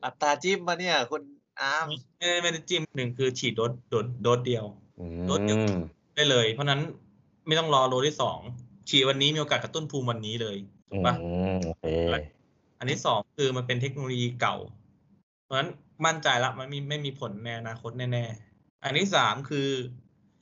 [0.00, 1.22] หลับตาจิ้มมาเนี่ยคุณ
[1.60, 1.86] อาร์ม
[2.18, 4.64] ไม่ได้ไม่ได้จิ้มหนึ่งคือฉีดโดสโดสโดสเดียว
[5.00, 5.80] อืมโดสเดียว
[6.16, 6.80] ได้เลย เพราะฉะนั้น
[7.46, 8.38] ไม่ต้องรอโดสที่สอง
[8.88, 10.56] ฉีดวันนี้มีโอกาสกระตุ้นภูมิวันนี้เลย
[10.90, 11.84] ถูกปะอืมโอเค
[12.78, 14.81] อันที่สองคือมันเป็นเทคโนโลยีเก่าเพ
[15.52, 15.70] ราะฉะนั้น
[16.06, 19.68] มั่นใจละมันมีไม่มีผลในอนาคตแน่ๆ อันที่สามคือ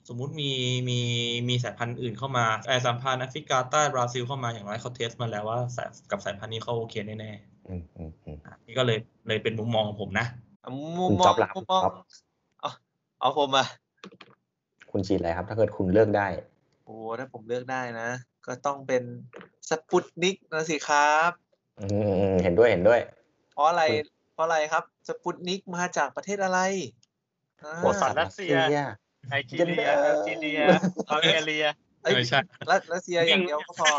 [0.09, 0.51] สมมุติมี
[0.89, 1.01] มี
[1.49, 7.33] มีสายพันธุ์อื่นเข้ามาไอสายพันธุ์แอฟริกาใต้บราซิลเข้ามาอย่างไรเขาเทสมาแล้วว่าสายกับสายพันธุ์นี้เขาโอเคแน่
[7.69, 8.99] อืมอืมอืมๆอะนี่ก็เลย
[9.29, 10.27] เลยเป็นมุมมองของผมนะ
[10.99, 11.95] มุมคุณมจ๊อองบล่ะมุมมองจ๊อบ
[12.61, 12.71] เอา
[13.21, 13.67] เอาผมอะ
[14.91, 16.27] คุณฉีดอะไรครับ ถ้าเกิดคุณเลือกได้
[16.85, 18.09] โอ้ถ้าผมเลือกได้นะ
[18.47, 19.03] ก็ต้องเป็น
[19.71, 21.31] สปุตนิกนะสิครับ
[21.81, 23.01] อืมอืมเห็นด้วยเห็นด้วย
[23.53, 26.59] เพราะอะไรคุณเพ ราะอะไรครับสปุตนิกมาจากประเทศอะไร
[27.63, 28.55] อ่าโอ้สัตว์รัสเซีย
[29.29, 30.61] ไนจีเรียแอลจีเรีย
[31.11, 31.67] บัลแกเรีย
[32.03, 33.91] เอ้ยไม่ใช่รัสรัสเซียอย่างเดียวก็พอ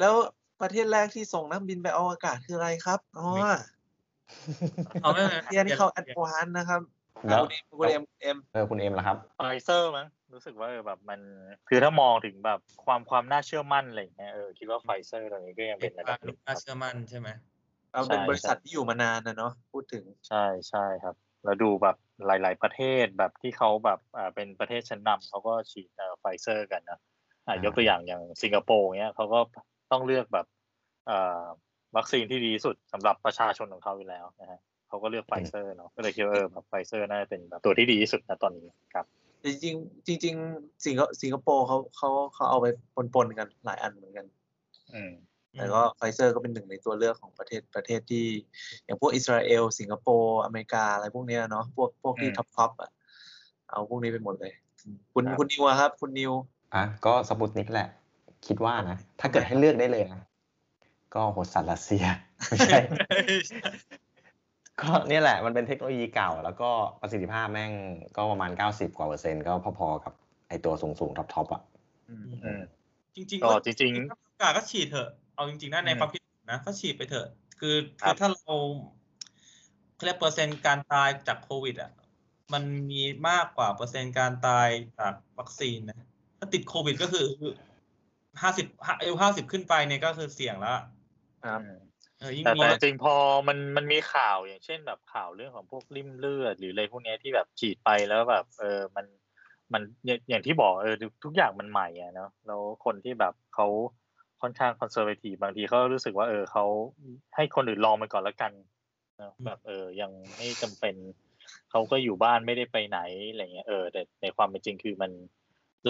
[0.00, 0.14] แล้ว
[0.62, 3.28] ประเทศแรกที่ส่งนักบินไปอวกาศคืออะไรครับอ๋อ
[5.02, 6.80] เอาไม่เรียนนี่เขา advance นะครับ
[7.28, 11.20] แล้วคุณเอ็มคุณเอ็มเอ็มเออคุณเอ็มล่ะครับไฟเซอร์มั้งรู้สึกว่าเออแบบมัน
[11.68, 17.28] คือถ้ามองถึงแบบความความน่าเชื่อมั่นอะไรอย่างเงี้ยเออคิดว่าไฟเซอร์ตอนนี้ก็ยังเป็นเป็นการระกาดัรบหนึ่งคน่าเชื่อมั่นใช่ไหม
[17.92, 26.98] เอาเป็นใช่บริษัทที่อยู่มานานนะเนาะพูดถึงใช่ใช่ครับ แล้วดูแบบหลาย ๆ ประเทศแบบที่เขาแบบอ่าเป็นประเทศชั้นนำเขาก็ฉีดเอ่อไฟเซอร์กันนะอะ
[27.46, 29.38] อ่ายยกตัวอย่างอย่างสิงคโปร์เนี้ยเขาก็
[29.90, 30.46] ต้องเลือกแบบ
[31.06, 31.42] เอ่อ
[31.96, 39.06] วัคซีนที่ดีที่สุดสำหรับประชาชนของเขาอยู่แล้วนะฮะเขาก็เลือกไฟเซอร์เนาะก็เลยคิดว่าเออแบบไฟเซอร์น่าจะเป็นแบบตัวที่ดีที่สุดนะตอนนี้ครับ
[39.44, 42.66] จริงๆจริงๆสิงคสิงคโปร์เขาเขาเขาเอาไป
[43.14, 44.26] ปนๆกันหลายอันเหมือนกัน
[44.94, 45.12] อืม
[45.56, 48.26] แต่ก็ไฟเซอร์ก็เป็นหนึ่งในตัวเลือกของประเทศประเทศที่
[48.84, 52.90] อย่างพวกอิสราเอล สิงคโปร์อเมริกาอะไรพวกเนี้ยเนาะพวกพวกที่อืม top top อะ
[53.70, 54.52] เอาพวกนี้ไปหมดเลย
[55.14, 56.32] คุณครับคุณนิวอะครับ คุณนิว
[56.74, 57.88] อะก็สปุตนิกแหละ
[58.46, 60.20] คิดว่านะ ถ้าเกิดให้เลือกได้เลยนะ
[61.14, 62.04] ก็โหสัตว์รัสเซีย
[62.48, 62.76] ไม่ใช่
[64.80, 67.72] ก็เนี่ยแหละมันเป็นเทคโนโลยีเก่า แล้วก็ประสิทธิภาพแม่ง
[68.16, 70.12] ก็ประมาณ 90 กว่าเปอร์เซ็นต์ก็พอๆกับ
[70.48, 71.62] ไอตัวสูงสูง top top อะ
[72.10, 72.60] อืมอืม
[73.14, 75.08] จริงๆก็ก็จริงถ้าโอกาสก็ฉีดเถอะ
[75.40, 77.28] เอาจริงๆนะในอืมความคิดผมนะก็ฉีดไปเถอะ
[77.60, 78.54] คือครัคือถ้าเรา
[79.94, 81.90] เขาเรียกเปอร์เซ็นต์การตายจากโควิดอะ
[82.52, 86.06] มันมีมากกว่าเปอร์เซ็นต์การตายจากวัคซีนนะ
[86.38, 87.26] ถ้าติดโควิดก็คือ
[88.42, 88.66] ห้าสิบ
[89.00, 90.78] อายุห้าสิบขึ้นไปเนี่ยก็คือเสี่ยงแล้ว
[91.44, 91.76] ครับอืม
[92.18, 93.14] เออยิ่งแต่มีแต่จริงๆพอ
[93.48, 99.06] มันมันมีข่าวอย่างเช่นแบบข่าวเรื่องของพวกริ่มเลือด หรืออะไรพวกเนี้ยที่แบบฉีดไปแล้วแบบ เออมัน
[99.72, 103.66] มันอย่างอย่างที่บอกเออทุกอย่างมันใหม่อะเนาะแล้วคนที่แบบเขา
[104.42, 106.64] ค่อนข้างคอนเซอร์เวทีฟบางทีเขารู้สึกว่า เออเขา
[107.36, 108.52] ให้คนอื่นลองไปก่อนแล้วกัน
[109.18, 110.94] เนอะแบบเออยังไม่จำเป็น
[111.70, 113.00] เขาก็อยู่บ้านไม่ได้ไปไหน
[113.30, 115.10] อะไรเงี้ยเออแต่ในความเป็นจริงคือมัน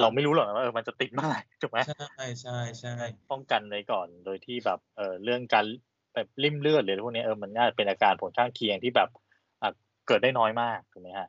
[0.00, 2.94] เราไม่รู้หรอกนะว่าเออมันจะติดเมื่อไหร่ถูกไหมใช่ใช่ใช่
[3.30, 5.66] ป้องกันไว้ก่อนโดยที่แบบเออเรื่องการ
[6.14, 9.08] แบบริ่มเลือดหรืออะไรพวกนี้เออมันน่าจะเป็นอาการผลข้างเคียงที่แบบ
[9.62, 9.70] อะ
[10.06, 11.28] เกิดได้น้อยมากถูกไหมฮะ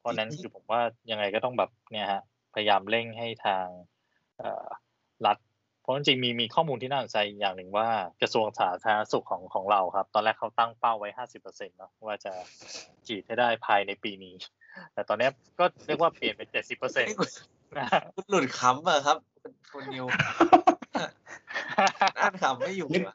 [0.00, 2.22] เพราะฉะนั้นคือผมว่ายังไงก็ต้องแบบเนี่ยฮะ
[2.54, 3.66] พยายามเร่งให้ทาง
[4.38, 4.66] เอ่อ
[5.26, 5.38] รัฐ
[5.84, 7.88] เพราะจริงๆมีมีข้อมูลที่น่าสนใจอย่างหนึ่งว่า
[8.22, 12.32] กระทรวงสาธารณสุขของของเราครับ ตอนแรกเขาตั้งเป้าไว้ห้าสิบเปอร์เซ็นต์เนาะว่าจะ
[13.06, 14.34] ฉีดให้ได้ภายในปีนี้
[14.94, 17.30] แต่ตอนเนี้ยก็เรียกว่าเปลี่ยนเป็นเจ็ดสิบเปอร์เซ็นต์นี่คุณ
[18.14, 20.06] คุณหลุดขำอะครับคุณคุณนิว
[22.20, 23.14] อ่านขำไม่อยู่อะ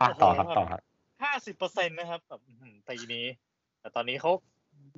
[0.00, 0.80] อะต่อครับต่อครับ
[1.22, 3.26] ห้าสิบเปอร์เซ็นต์นะครับแบบอื้อหือปีนี้
[3.80, 4.30] แต่ตอนนี้เขา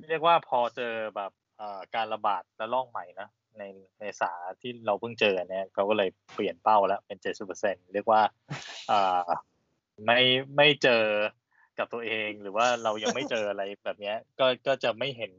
[0.09, 3.27] เรียกว่าพอเจอแบบเอ่อการระบาดระลอกใหม่นะ
[3.59, 3.63] ใน
[3.99, 8.21] ในสาที่เราเพิ่งเจอเนี่ยเขาก็เลยเปลี่ยนเป้าแล้วเป็นเจ็ดสิบเปอร์เซ็นเรียกว่า
[8.87, 9.29] เอ่อ
[10.05, 10.19] ไม่
[10.55, 11.03] ไม่เจอ
[11.77, 15.31] กับตัวเองหรือว่าเรายังไม่เจออะไรแบบเนี้ย ก็ก็จะไม่เห็น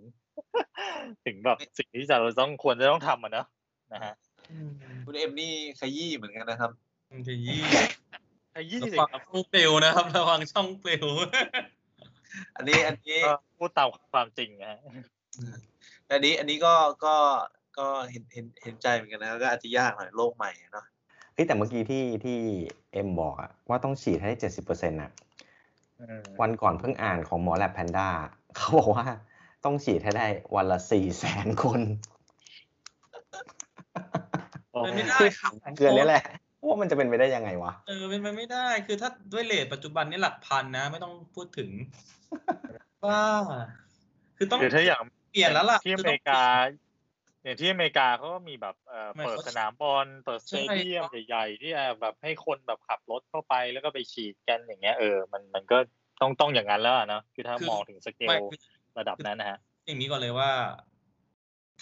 [1.25, 3.47] ถึงแบบสิ่งที่เราต้องควรจะต้องทำอะเนอะ
[3.93, 4.15] นะฮะ
[5.05, 6.71] คุณเอ็มนี่ขยี้เหมือนกันนะครับ
[7.11, 7.63] มันจะยี่
[8.53, 11.07] ไอ้ยี่ระสิบวังช่องปลิวนะครับ ระวังช่องปลิว
[12.57, 14.81] อันนี้อันนี้ก็พูดตามความจริงนะฮะ
[16.11, 16.75] อันนี้อันนี้ก็
[17.05, 17.17] ก็
[17.79, 20.87] ก็เห็นเห็นเห็นใจเหมือนกันนะก็อาจจะยากหน่อยโลกใหม่อะเนาะ
[21.35, 22.39] เฮ้ยแต่เมื่อกี้ที่ที่
[22.93, 25.11] เอ็มบอกอะว่าต้องฉีดให้ได้เจ็ดสิบเปอร์เซ็นต์อะ
[26.01, 28.09] อืมวันก่อนเพิ่งอ่านของหมอแลบแพนด้า
[28.57, 29.07] เขาบอกว่า
[29.65, 31.81] ต้องฉีดให้ได้วันละสี่แสนคน
[34.71, 36.25] เป็นไม่ได้คือถามเกินนี่แหละ
[36.67, 41.71] ว่ามันจะเป็นไปได้ยังไงวะเออเป็นไปไม่ได้คือถ้าด้วยเลทปัจจุบันนี่หลักพันนะ ไม่ต้องพูดถึง
[43.07, 43.21] ว่า
[44.37, 45.01] คือต้องคือถ้าอย่าง
[45.33, 46.43] เปลี่ยนแล้วล่ะที่อคือเมต้งริกา
[47.47, 55.79] อย่างที่อเมริกาเขาก็มีแบบเอ่อไม่เปิดเขาสนามบอลเปิดสใช่เตเดียมครับใหญ่ๆที่แบบให้คนแบบขับรถเข้าไปแล้วก็ไปฉีดกันอย่างเงี้ยเออมันมันก็
[56.21, 58.61] ต้องต้องอย่างนั้นแล้วอะเนาะคือถ้ามองถึงสเกไม่ลคือ
[58.99, 60.51] ระดับนั้นนะฮะอย่างนี้ก่อนเลยว่า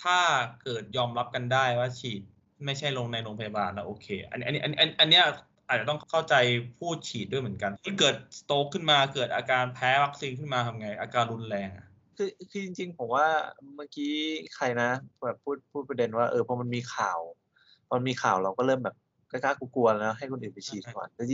[0.03, 0.18] ถ้า
[0.62, 2.22] เกิดยอมรับกันได้ว่าฉีด
[2.64, 5.24] ไม่ใช่ลงในโรงพยาบาลแล้วโอเค อันนี้อันนี้อันอันอันเนี้ย
[5.68, 6.35] อาจจะต้องเข้าใจ
[6.79, 11.83] ผู้ฉีดด้วยเหมือนกัน ที่เกิดสโตรกขึ้นมาเกิดอาการแพ้วัคซีนขึ้นมาทำไง อาการรุนแรงอะ
[12.16, 13.27] คือคือจริงๆ ผมว่า
[13.77, 14.14] เมื่อกี้
[14.55, 14.90] ใครนะ
[15.24, 17.20] แบบพูดพูดประเด็นว่าเออพอมันมีข่าว
[17.87, 18.96] พอมันมีข่าวเราก็เริ่มแบบ
[19.31, 21.33] กล้าๆกลัวๆแล้วให้คนอื่นไปฉีดก่อนแต่จ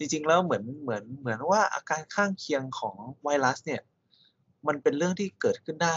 [0.00, 3.82] ริงจริง ๆ แล้วเหมือนเหมือนเหมือนว่าอาการข้างเคียงของไวรัส เนี่ย
[4.66, 5.96] มันเป็นเรื่องที่เกิดขึ้นได้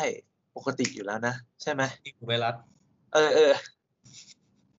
[0.55, 2.55] ปกติอยู่แล้วนะใช่ไหมนี่คือไวรัส
[3.13, 3.51] เออเออ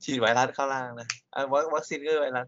[0.04, 2.46] ฉีดไวรัสเข้าล่างนะอะวัควัคซีนก็คือไวรัส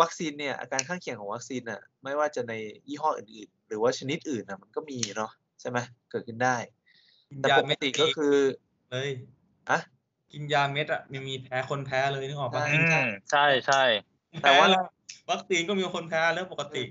[0.00, 2.52] วัคซีนเนี่ยอาการข้างเคียงของวัคซีนอะไม่ว่าจะใน
[2.88, 5.78] ยี่ห้ออื่น ๆ หรือว่าชนิดอื่นอะมันก็มีเนาะ ใช่ไหม
[6.10, 6.56] เกิดขึ้นได้
[7.30, 8.34] กินแต่ยาปกเม็ดติก็คือ
[8.90, 9.10] เลย
[9.70, 9.78] อะ
[10.32, 13.82] กินยาเม็ดอะมีมีแพ้คนแพ้เลยนึกออกปะใช่อืมใช่ใช่
[14.42, 14.80] แต่ว่าพ้ล้
[15.30, 16.82] วัคซีนก็มีคนแพ้เรื่องปกติ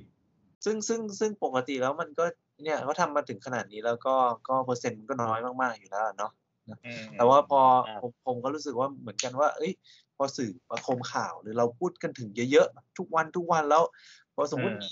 [0.66, 2.26] ซึ่งซึ่งซึ่งปกติแล้วมันก็
[2.64, 4.16] เนี่ยเขาทำมาถึงขนาดนี้แล้วก็
[4.50, 6.32] ก็เปอร์เซ็นต์มันก็น้อยมากๆอยู่แล้วอะเนาะ
[6.86, 9.72] อืมแต่ว่าพอครับผมผมก็รู้สึกว่าเหมือนกันว่า เอ้ย
[10.18, 13.84] พอสื่อมาคมข่าวหรือเราพูดกันถึงเยอะๆทุกวันทุกวันแล้ว
[14.36, 14.92] พอสมมุติมี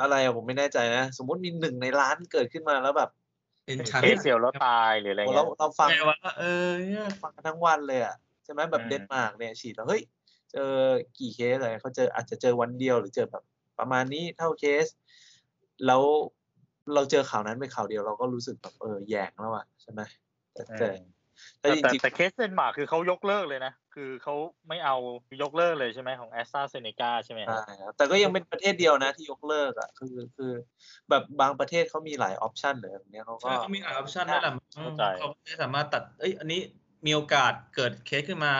[0.00, 3.10] อะไรอะผมไม่แน่ใจนะ สมมุติมีหนึ่งในล้านเกิดขึ้นมาแล้วแบบ
[3.64, 10.02] เป็นเป็นชั้นเคสเดียวแล้วตายหรืออะไรโอ้เงี้เรายเราฟังแปลว่าเออเนี่ย ฟังกันทั้งวันเลยอะใช่ไหมแบบอืม เดนมาร์กเนี่ยฉีดแล้วเฮ้ย
[10.52, 10.72] เจอ
[11.18, 13.42] กี่เคสอะไรเขาเจออาจจะเจอวันเดียวหรือเจอแบบ
[13.78, 14.86] ประมาณนี้เท่าเคส
[15.86, 16.02] แล้ว
[16.94, 20.00] เราเจอข่าวนั้นเป็นข่าวเดียวเราก็รู้สึกแบบเออแหยงแล้วอะใช่ไหม
[20.52, 21.17] แต่แต่อืม
[21.60, 24.34] แต่แต่แต่จริงแต่เคสเดนมาร์กคือเขายกเลิกเลยนะ คือเขา
[24.68, 24.96] ไม่เอา
[25.42, 30.52] ยกเลิกเลยใช่ไหมของแอสตราเซเนกาใช่ไหมๆฮะใช่ครับแต่ก็ยังเป็นประเทศเดียวนะที่ยกเลิกอะคือคือ
[31.10, 36.60] แบบบางประเทศเขามีหลาย option เลยแบบเนี้ยเขาก็ใช่เขามีหลาย option ด้วยแหละเข้าใจเขาไม่สามารถตัดเอ้ยอันนี้
[37.06, 38.54] มีโอกาสเกิดเคสขึ้นมา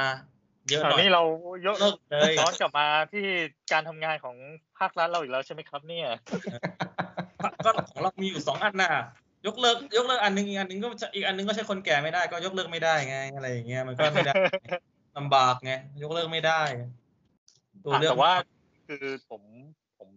[0.69, 1.23] เยอะหน่อยอันนี้เรา
[1.67, 3.25] ยกเลิกเลยย้อนกลับมาที่
[3.73, 4.37] การทำงานของ
[4.79, 6.09] ภาครัฐเราอีกแล้วใช่ไหมครับเนี่ย
[7.65, 8.93] ก็ของเรามีอยู่สองอันน่ะ
[9.47, 14.35] ยกเลิกยกเลิกอันหนึงอีกอันหนึงก็อีกอันหนึงก็ใช้คนแก่ไม่ได้ก็ยกเลิกไม่ได้ไงอะไรอย่างเงี้ยมันก็ไม่ได้
[15.19, 15.73] ลำบากไง
[16.03, 16.61] ยกเลิกไม่ได้
[17.85, 18.35] ตัวเลือกแต่ว่า
[18.89, 19.43] คือผม
[19.99, 20.11] ผม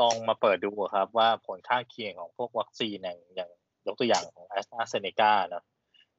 [0.00, 3.50] ลองมาเปิดดูครับ ว่าผลข้างเคียงของพวกวัคซีนอย่างอย่าง
[3.86, 5.64] ยกตัวอย่างของแอสตราเซเนกาเนอะ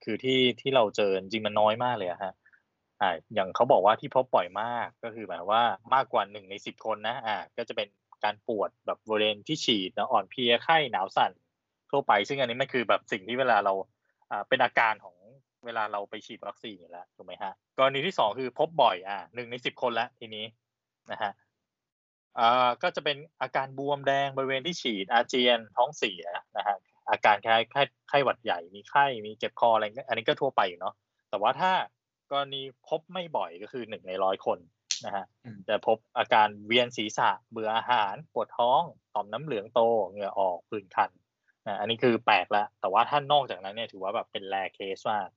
[0.04, 2.34] คือที่ที่เราเจอจริงมันน้อยมากเลยฮะ
[3.02, 5.64] อ่าอย่างเขาบอกว่าที่พบบ่อยมากก็คือหมายว่า
[5.94, 7.88] มากกว่าหนึ่งในสิบคนนะอ่าก็จะเป็น
[8.24, 11.32] การปวดแบบบริเวณที่ฉีดนะอ่อนเพลียไข้หนาวสั่น
[11.94, 13.74] ทั่วไป ซึ่งอันนี้มันคือแบบสิ่งที่เวลาเรา
[14.32, 15.16] อ่าเป็นอาการของ
[15.66, 20.46] เวลาเราไปฉีดวัคซีนอยู่แล้วถูกไหมฮะกรณีที่สองคือพบบ่อยอ่าหนึ่งในสิบคนแล้วทีนี้
[21.12, 21.32] นะฮะ
[22.40, 26.24] อ่าก็จะเป็นอาการบวมแดงบริเวณที่ฉีดอาเจียนท้องเสีย
[26.58, 26.78] นะฮะ
[27.10, 30.96] อาการคล้ายไข้ไข้หวัดใหญ่มีไข้มีเจ็บคออะไรเงี้ยอันนี้ก็ทั่วไปอยู่เนาะ
[31.30, 31.72] แต่ว่าถ้า
[32.32, 34.60] กรณีพบไม่บ่อยก็คือหนึ่งในร้อยคน
[35.06, 35.26] นะฮะ
[35.68, 38.82] จะพบอาการเวียนศีรษะเบื่ออาหาร ปวดท้อง
[39.14, 39.80] ต่อมน้ำเหลืองโต
[40.10, 41.12] เหงื่อออกผื่นคัน
[41.68, 45.30] นะอันนี้คือแปลกแล้วแต่ว่าถ้านอกจากนั้นเนี่ยถือว่าแบบเป็นแรเคสมาก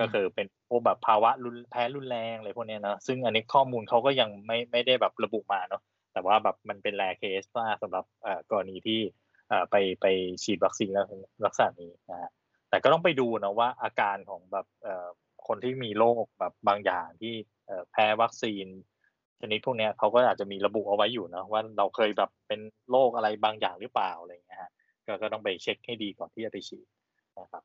[0.00, 9.00] ก็คือเป็นพวกแบบภาวะรุนแพ้รุนแรงอะไรพวกเนี้ยเนอะซึ่งอันนี้ข้อมูลเขาก็ยังไม่ไม่ได้แบบระบุมาเนาะแต่ว่าแบบมันเป็นแรเคสมากสำหรับเอ่อกรณีที่
[9.48, 10.06] เอ่อไปไป
[10.42, 11.06] ฉีดวัคซีนแล้ว
[11.46, 12.30] ลักษณะนี้นะฮะ
[12.70, 15.06] แต่ก็ต้องไปดูนะว่าอาการของแบบเอ่อ
[15.46, 17.34] คนที่มีโรคแบบบางอย่างที่
[17.66, 18.66] เอ่อแพ้วัคซีน
[19.40, 24.70] ชนิดพวกเนี้ยเขาก็อาจจะมีระบุเอาไว้อยู่นะว่าเราเคยแบบเป็นโรคอะไรบางอย่างหรือเปล่าอะไรอย่างเงี้ยฮะ
[25.06, 26.86] ก็ก็ต้องไปเช็คให้ดีก่อนที่จะไปฉีด
[27.40, 27.62] นะครับ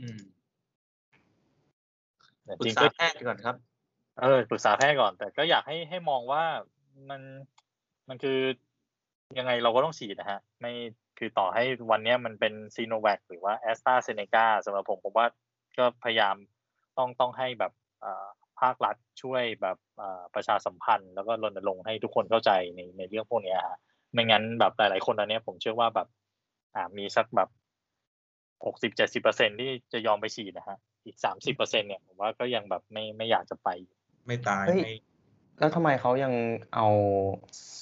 [0.00, 0.20] อืม
[2.44, 3.56] แต่ปรึจริกงษาก็แพทย์ก่อนครับ
[4.20, 6.44] เออปรึกษาแพทย์ก่อน แต่ก็อยากให้ให้มองว่า
[7.10, 7.20] มัน
[8.08, 8.38] มันคือ
[9.38, 10.72] ยังไงเราก็ต้องฉีดนะฮะ ไม่
[11.18, 15.26] คือต่อให้วันเนี้ยมันเป็นซีโนแวคหรือว่าแอสตราเซเนกาสำหรับผมผมว่า
[15.78, 16.36] ก็พยายาม
[16.98, 17.72] ต้องต้องให้แบบ
[18.04, 18.26] อ่า
[18.60, 23.78] ภาครัฐช่วยแบบอ่าประชาสัมพันธ์ แล้วก็รณรงค์ให้ทุกคนเข้าใจในในเรื่องพวกเนี้ยฮะ
[24.14, 26.08] ไม่งั้นแบบหลาย ๆ คนตอนเนี้ยผมเชื่อว่าแบบ
[26.74, 27.48] อ่ามีสักแบบ
[28.64, 33.68] หกสิบเจ็ดสิบเปอร์เซ็นที่จะยอมไปฉีดนะฮะ อีกสามสิบเปอร์เซ็นเนี่ยผมว่าก็ยังแบบไม่ไม่อยากจะไป
[34.26, 34.94] ไม่ตายเฮ้ยไม่
[35.58, 36.32] แล้วทำไมเขายัง
[36.74, 36.86] เอา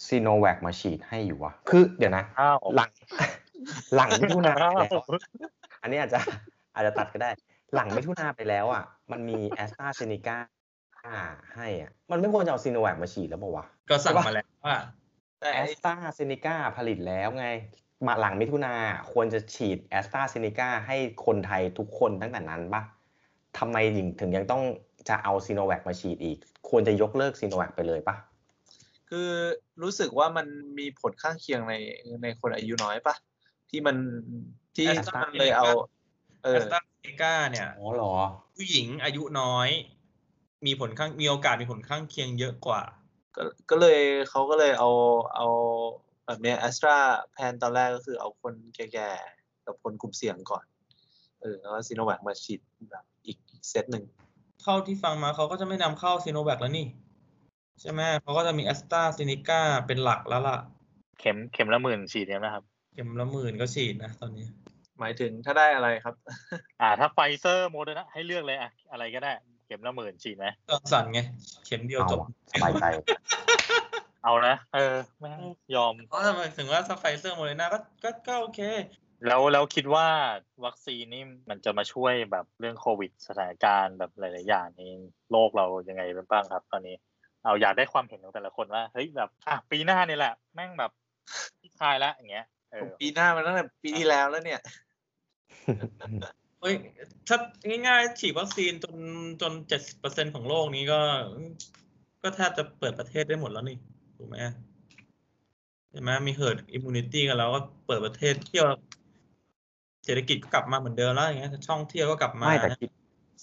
[0.07, 2.91] ซีโนแวคมาฉีดให้อยู่วะ คือเดี๋ยวนะอ้าวหลัง
[3.97, 4.89] หลังมิถุนาไปอ้าวแล้ว
[5.83, 6.21] อันนี้อาจจะ
[6.75, 7.31] อาจจะตัดก็ได้
[7.75, 10.39] หลังมิถุนาไปแล้วอะ มันมีแอสตราเซเนกา
[11.55, 14.77] ให้อะ มันไม่ควรจะเอาซีโนแวคมาฉีดแล้วเปล่าวะ ก็สั่งมาแล้วว่า
[15.43, 17.47] แต่แอไอ้แอสตราเซเนกาผลิตแล้วไง
[18.07, 18.75] มาหลังมิถุนา
[19.13, 22.83] ควรจะฉีดแอสตราเซเนกาให้คนไทยทุกคนตั้งแต่นั้นปะ
[23.59, 24.63] ทำไมถึงถึงยังต้อง
[25.09, 28.17] จะเอาซีโนแวคมาฉีดอีก ควรจะยกเลิกซีโนแวคไปเลยปะ
[29.11, 29.31] คือ
[29.83, 30.47] รู้สึกว่ามัน
[30.79, 31.75] มีผลข้างเคียงใน
[32.23, 33.15] ในคนอายุน้อยปะ
[33.71, 33.97] ที่มัน
[34.77, 35.67] ที่ AstraZeneca มันเลยเอา
[36.43, 38.15] เอแออสตราเซเนกาเนี่ยอ๋อเหรอ
[38.57, 39.69] ผู้หญิงอายุน้อย
[40.67, 42.83] มีผลข้างมีโอกาสมีผลข้างเคียงเยอะกว่า
[43.37, 43.99] ก็ก็เลย
[44.31, 44.91] เขาก็เลยเอา
[45.35, 45.47] เอา
[46.27, 46.97] แบบเนี้ยแอสตรา
[47.33, 50.65] แพนตอนแรกก็คือเอาคนแก่ๆ กับคนกลุ่มเสี่ยงก่อน
[51.41, 54.05] เออแล้วซีโนแวคมาฉีดแบบอีกอีกเซตหนึ่ง
[54.63, 56.87] เข้าที่ฟังมาเขาก็จะไม่นำเข้าซีโนแวคแล้วนี่
[57.81, 60.59] ใช่ไหมเขาก็จะมีแอสตราเซเนกาเป็นหลักแล้วล่ะ
[61.21, 62.65] เข็มเข็มละหมื่นฉีดเนี่ยนะครับ
[62.95, 64.47] เข็มละหมื่นก็ฉีดนะตอนนี้
[64.99, 66.15] หมายถึงถ้าได้อะไรครับ
[66.81, 71.21] อ่า ถ้าไฟเซอร์โมเดอร์นาให้เลือกเลยอะอะไรก็ได้เข็มละหมื่นฉีดไหมจอห์นสันไง
[71.67, 72.85] เข็มเดียวเอาจบอะสบายใจ
[74.25, 75.41] เอานะ เออแม่ง
[75.75, 78.61] ยอมเพราะทำไมถึงว่าไฟเซอร์โมเดอร์นาก็ก็ก็โอเค
[79.27, 80.07] แล้วแล้วคิดว่า
[80.65, 84.83] วัคซีนนี่มันจะมาช่วยแบบเรื่องโควิด สถานการณ์แบบหลาย ๆ อย่างใน
[85.31, 86.97] โลกเรายังไงบ้างครับ ตอนนี้
[87.45, 90.91] เอาอยากได้ความเห็นของแต่ละคนว่าเฮ้ยแบบอะปีหน้านี่แหละ แม่งแบบ
[91.81, 94.61] คลายแล้วอย่างเงี้ยเออปีหน้ามันตั้งแต่ปีที่แล้วแล้วเนี่ย
[96.63, 96.77] เฮ้ย
[97.29, 97.39] ถ้า
[97.87, 98.97] ง่ายๆฉีดวัคซีนจน
[99.41, 101.01] จนเจ็ดสิบเปอร์เซ็นของโลกนี้ก็
[102.23, 103.77] ก็แทบจะเปิดประเทศได้หมดแล้วนี่
[104.17, 104.37] ถูกไหม
[105.91, 108.67] ใช่ไหมมี herd immunity กันแล้วก็เปิดประเทศเที่ยว
[110.05, 112.91] เศรษฐกิจก็กลับมาเหมือนเดิมแล้วอย่างเงี้ยช่องเที่ยวก็กลับมาไม่แต่คิด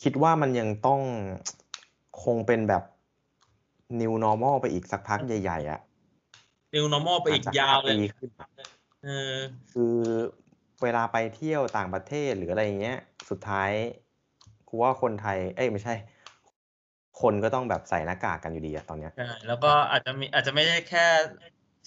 [0.04, 1.02] คิดว่ามันยังต้อง
[2.24, 2.84] คงเป็นแบบ
[4.02, 5.80] new normal ไปอีกสักพักใหญ่ๆอะ
[6.74, 8.50] นิว normal ไปอีกจจะยาวเลยห้ปีขึ้นอะ
[9.04, 9.38] เออ
[9.72, 9.96] คือ
[10.84, 13.00] เวลาไปเที่ยวต่างประเทศหรืออะไรอย่างเงี้ย
[13.30, 13.70] สุดท้าย
[14.68, 15.94] กูว่าคนไทย เอ้ยไม่ใช่
[17.22, 21.06] คนก็ต้องแบบใส่หน้ากากกันอยู่ดีอะตอนเนี้ยใช่แล้วก็อาจจะมีอาจจะไม่ได้แค่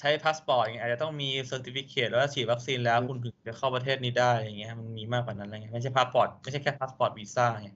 [0.00, 7.70] ใช้พาสปอร์ตอย่างเงี้ยอาจจะต้องมี certificate ว่าฉีดวัคซีนแล้วคุณถึงจะเข้าประเทศนี้ได้อย่างเงี้ยมันมีมากกว่านั้นอะไรเงี้ยไม่ใช่พาสปอร์ตไม่ใช่แค่พาสปอร์ตวีซ่าไง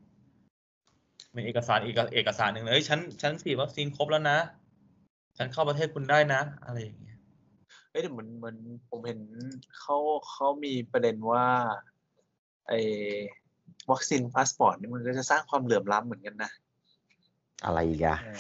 [1.37, 4.39] มีเอกสารอีกเอกสารหนึ่งเลยเอ้ยฉันฉันฉีดวัคซีนครบแล้วนะ
[5.39, 7.19] ฉันเข้าประเทศคุณได้นะ อะไรอย่างเงี้ย
[7.91, 8.57] เอ้ยแต่เหมือนเหมือน
[8.89, 9.21] ผมเห็น
[9.81, 9.97] เขา
[10.31, 11.47] เขามีประเด็นว่า
[12.69, 12.81] ไอ้
[13.91, 16.51] vaccine passport นี่มันก็จะสร้างความเหลื่อมล้ำเหมือนกันนะ
[17.65, 18.39] อะไรอีกอะอืม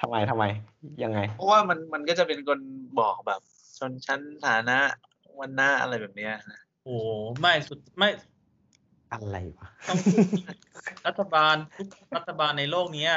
[0.00, 0.44] ทำไมทำไม
[1.02, 2.60] ยังไง เพราะว่ามันมันก็จะเป็นคน
[3.00, 3.40] บอกแบบ
[3.78, 4.78] ชนชั้นฐานะ
[5.40, 6.96] วันหน้าอะไรแบบเนี้ยนะโอ้
[7.40, 8.08] ไม่สุดไม่
[9.12, 10.46] อะไรวะต้องพูดจริง
[11.06, 13.12] รัฐบาลทุกรัฐบาลในโลกเนี้ย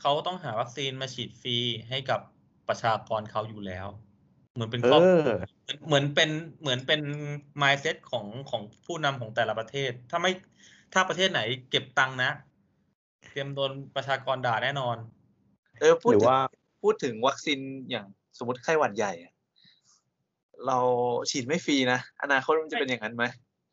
[0.00, 1.56] เขาต้องหาวัคซีนมาฉีดฟรี
[1.88, 2.20] ให้กับ
[2.68, 3.86] ประชากรเขาอยู่แล้ว
[4.56, 5.38] เหมือนเป็นเอครอบครัอว
[5.86, 7.00] เหมือนเป็นเหมือนเป็น
[7.62, 10.32] mindset ของของผู้นำของแต่ละประเทศ ถ้าไม่
[10.92, 11.40] ถ้าประเทศไหน
[11.70, 12.30] เก็บตังค์นะ
[13.30, 14.96] เตรียมโดนประชากรด่าแน่นอน
[15.80, 16.40] เออพูดหรือถึงว่า
[16.82, 17.58] พูดถึงวัคซีน
[17.90, 18.06] อย่าง
[18.38, 19.32] สมมติไข้หวัดใหญ่อะ
[20.66, 20.78] เรา
[21.30, 23.24] ฉีดไม่ฟรีนะ อนาคตมันจะเป็นอย่างนั้นไหม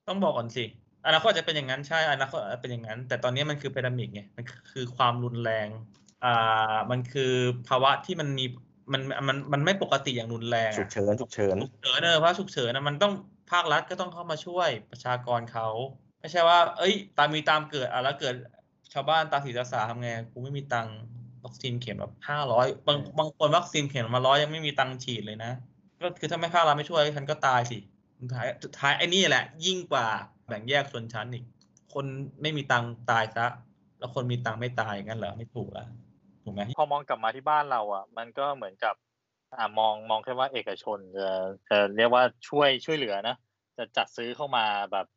[0.08, 0.65] ต้องบอกก่อนสิ
[1.08, 5.67] อนาคตอาจจะเป็นอย่างนั้นใช่อนาคตอาจจะเป็นอย่างนั้น แต่ตอนนี้มันคือพีระมิดไงมันคือความรุนแรง
[6.26, 7.34] อ่ามันคือ
[7.67, 8.46] ภาวะที่มันมี
[8.91, 13.13] มันมันมันไม่ปกติอย่างรุนแรงฉุอะกเฉินฉุกเฉินฉุกเฉินเนอะเพราะฉุกเฉินนะมันต้อง
[13.52, 15.67] ภาครัฐก็ต้องเข้ามาช่วยประชากรเขา
[16.19, 18.36] ไม่ใช่ว่า เอ้ย ตามมีตามเกิดอะแล้วเกิด
[18.93, 20.98] ชาวบ้านตาสีตาสาทำไงกูไม่มีตังค์
[21.43, 25.52] วัคซีนเข็มแบบห้าร้อยบางบางคนวัคซีนเข็มมาร้อยยังไม่มีตังค์ฉีดเลยนะ
[26.02, 27.78] ก็คือถ้าไม่ภาครัฐไม่ช่วยฉันก็ตายสิ
[28.19, 30.08] สุดท้ายสุดท้ายไอ้นี่แหละ ยิ่งกว่า
[30.48, 31.46] แบ่งแยกชนชั้นอีก
[31.93, 32.06] คน
[32.41, 33.46] ไม่มีตังค์ตายซะ
[34.00, 35.88] แล้วคนมีตังค์ไม่ตายงั้นเหรอไม่ถูกแล้ว
[36.43, 38.95] ถูกไหมพอมองกลับมาที่บ้านเราอะ มันก็เหมือนกับ
[39.56, 41.29] อ่ามองมองแค่ว่าเอกชนจะ
[41.69, 43.36] จะเรียกว่าช่วยช่วยเหลือนะ
[43.77, 45.08] จะจัดซื้อเข้ามาแบบ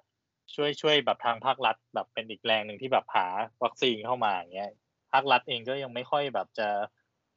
[0.55, 3.27] ช่วยช่วยแบบทางภาครัฐ แบบเป็นอีกแรงหนึ่งที่แบบหา
[3.63, 4.71] วัคซีนเข้ามาอย่างเงี้ย
[5.13, 6.69] ภาครัฐเองก็ยังไม่ค่อยแบบจะ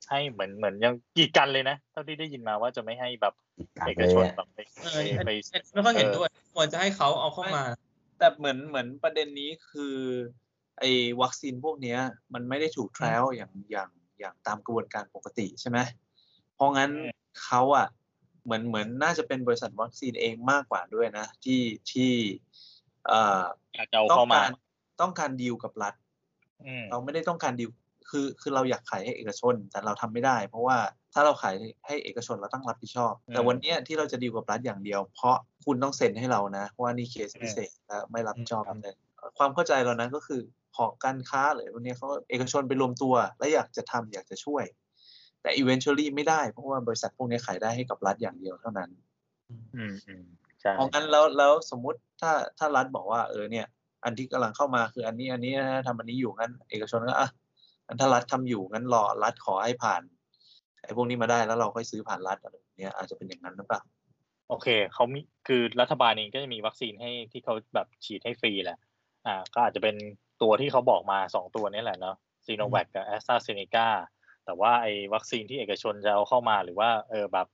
[0.09, 3.33] ให้เหมือนเหมือนยังกีดกันเลยนะเท่าที่ได้ยินมาว่าจะไม่ให้แบบ
[3.77, 7.63] กัดเอกเลยชนอะแบบไปเออไปอันไปนี้ไม่ค่อยเห็นด้วยควรจะให้เขาเอาเข้ามา
[8.17, 9.97] แต่เหมือนเหมือนประเด็นนี้คือ
[10.79, 11.99] ไอ้วัคซีนพวกเนี้ย
[12.33, 13.89] มันไม่ได้ถูก trial อย่างอย่าง
[14.19, 15.79] อย่างตามกระบวนการปกติใช่ไหม
[16.55, 16.91] เพราะงั้น
[17.43, 17.87] เขาอะ
[18.43, 21.61] เหมือนเหมือนน่าจะเป็นบริษัทวัคซีนเองมากกว่าด้วยนะ ที่
[21.91, 22.11] ที่
[23.07, 23.43] เอ่อ
[23.75, 24.49] อยากจะเอาต้อเข้างมาการ
[25.01, 25.93] ต้องการดีลกับรัฐ
[26.65, 27.69] อืมเราไม่ได้ต้องการดีล
[28.09, 30.77] คือคือเราอยากขายให้เอกชน แต่เราทำไม่ได้ เพราะว่า
[31.13, 31.55] ถ้าเราขาย
[31.87, 38.95] ให้เอกชนเราต้องรับผิดชอบ แต่วันเนี้ยที่เราจะดีลกับรัฐอย่างเดียว เพราะคุณต้องเซ็นให้เรานะว่านี่เคสพิเศษและไม่รับผิดชอบเลย
[39.37, 40.41] ความเข้าใจเรานั้นก็คือ
[40.75, 44.63] หอการค้าหรือวันนี้เขาเอกชนไปรวมตัว และอยากจะทำอยากจะช่วย
[45.41, 48.89] แต่ eventually ไม่ได้ เพราะว่าบริษัทพวกนี้ขายได้ให้กับรัฐอย่างเดียวเท่านั้น
[49.75, 50.23] อืมอืม
[50.61, 53.65] ใช่เพราะงั้นแล้วแล้วสมมุติถ้าถ้ารัฐบอกว่าเออเนี่ย
[54.03, 57.29] อันที่กำลังเข้ามาคืออันนี้อันนี้นะทำอันนี้อยู่งั้น เอกชนก็อะ
[57.87, 60.01] งั้นถ้ารัฐทำอยู่งั้นรอรัฐขอให้ผ่าน
[60.83, 63.81] ไอ้พวกนี้มาได้แล้วเราค่อยซื้อผ่านรัฐอะไรแบบเนี้ยอาจจะเป็นอย่างนั้นหรือเปล่า
[64.49, 68.79] โอเคเขามีคือรัฐบาลเองก็จะมีวัคซีนให้ที่เขาแบบฉีดให้ฟรีแหละ
[69.25, 69.95] อ่าก็อาจจะเป็น
[70.41, 73.87] ตัวที่เขาบอกมาสองตัวนี้แหละเนาะซีโนแวคกับแอสตราเซเนกา
[74.45, 77.47] แต่ว่าไอ้วัคซีนที่เอกชนจะเอาเข้ามาหรือว่าเออแบบ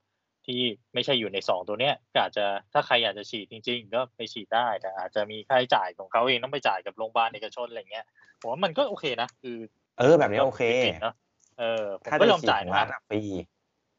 [0.45, 0.62] ที่
[0.93, 8.06] ไม่ใช่อยู่ในสองตัวเนี้ยก็อาจจะถ้าใครอยากจะฉีดจริง ๆ ก็ไปฉีดได้ แต่อาจจะมีค่าใช้จ่ายของเขาเองต้องไปจ่ายกับโรงพยาบาลเอกชนอะไรเงี้ย
[8.41, 9.58] ผมว่ามันก็โอเคนะคือ
[9.99, 10.63] เออแบบนี้โอเค
[11.01, 11.13] เนาะ
[11.60, 13.21] เออผมถ้าก็จะยอมฉีดจ่ายของนะรัฐอะฟรี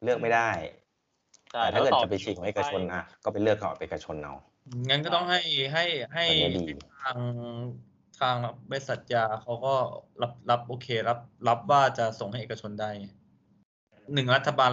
[0.02, 0.48] เลือกไม่ได้
[1.52, 4.34] ใช่แต่ถ้าเกิดแล้วต่อจะไปฉีดของเอกชนอะก็ไปเลือกของเอกชนเอา
[4.88, 5.40] งั้นก็ต้องให้
[5.72, 7.18] ให้ให้อันนี้ดี ทาง
[8.20, 8.36] ทาง
[8.70, 9.74] บริษัทยาเขาก็
[10.22, 13.08] รับรับโอเค รับรับว่าจะส่งให้เอกชนได้ไง
[14.14, 14.70] หนึ่งรัฐบาล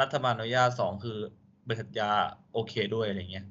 [0.00, 1.18] รัฐบาลอนุญาตสองคือ
[1.66, 2.10] บริษัทยา
[2.52, 3.46] โอเคด้วยอะไรเงี้ย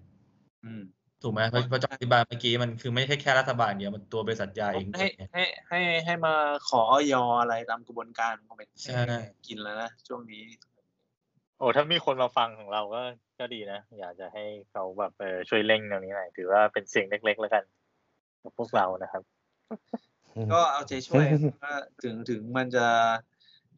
[0.66, 0.82] อืม
[1.24, 6.34] ถูกไหมเพราะเพราะจะอธิบายเมื่อกี้มันคือไม่ใช่แค่รัฐบาลเดียวมันตัวบริษัทยาเองด้วให้ยไง ให้ให้ให้มา
[6.70, 9.04] ขอออยอะไรตามกระบวนการคงเป็นใช่
[9.48, 10.44] กินแล้วนะช่วงนี้
[11.58, 13.02] โอ้ถ้ามีคนมาฟังของเราก็
[13.40, 17.64] ก็ดีนะ อยากจะให้เขาแบบเออช่วยเร่งตรงนี้หน่อย ถือว่าเป็นเสียงเล็กๆ แล้วกัน
[18.44, 19.24] กับพวกเรานะครับ
[20.54, 21.26] ก็เอาใจช่วย
[21.64, 22.88] ว่าถึงถึงมันจะ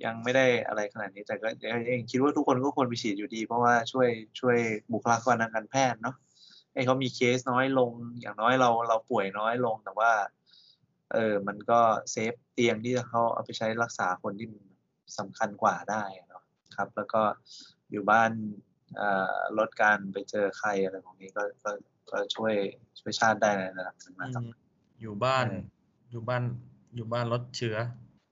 [0.06, 1.48] ยังไม่ได้อะไรขนาดนี้ แต่ก็
[1.88, 4.58] เองคิดว่าทุกคนก็ควรไปฉีดอยู่ดี เพราะว่าช่วยช่วย
[4.94, 6.16] บุคลากรทางการแพทย์เนาะ
[6.74, 7.92] ให้เขามีเคสน้อยลง
[8.22, 10.12] อย่างน้อยเราเราป่วยน้อยลง แต่ว่า
[11.14, 11.80] เออมันก็
[12.12, 14.48] เซฟเตียงที่เขาเอาไปใช้รักษาคนที่
[15.18, 16.44] สำคัญกว่าได้เนาะ
[16.76, 17.22] ครับ แล้วก็
[17.92, 18.32] อยู่บ้าน
[19.58, 21.72] ลดการไปเจอใครอะไรของนี้ก็ก็
[22.12, 22.54] ก็ช่วย
[23.00, 24.48] ช่วยชาติได้ในระดับหนึ่งอืนะครับม
[25.02, 25.64] อยู่บ้านอืม
[26.12, 26.44] อยู่บ้าน
[26.96, 27.78] อยู่บ้านลดเชื้อ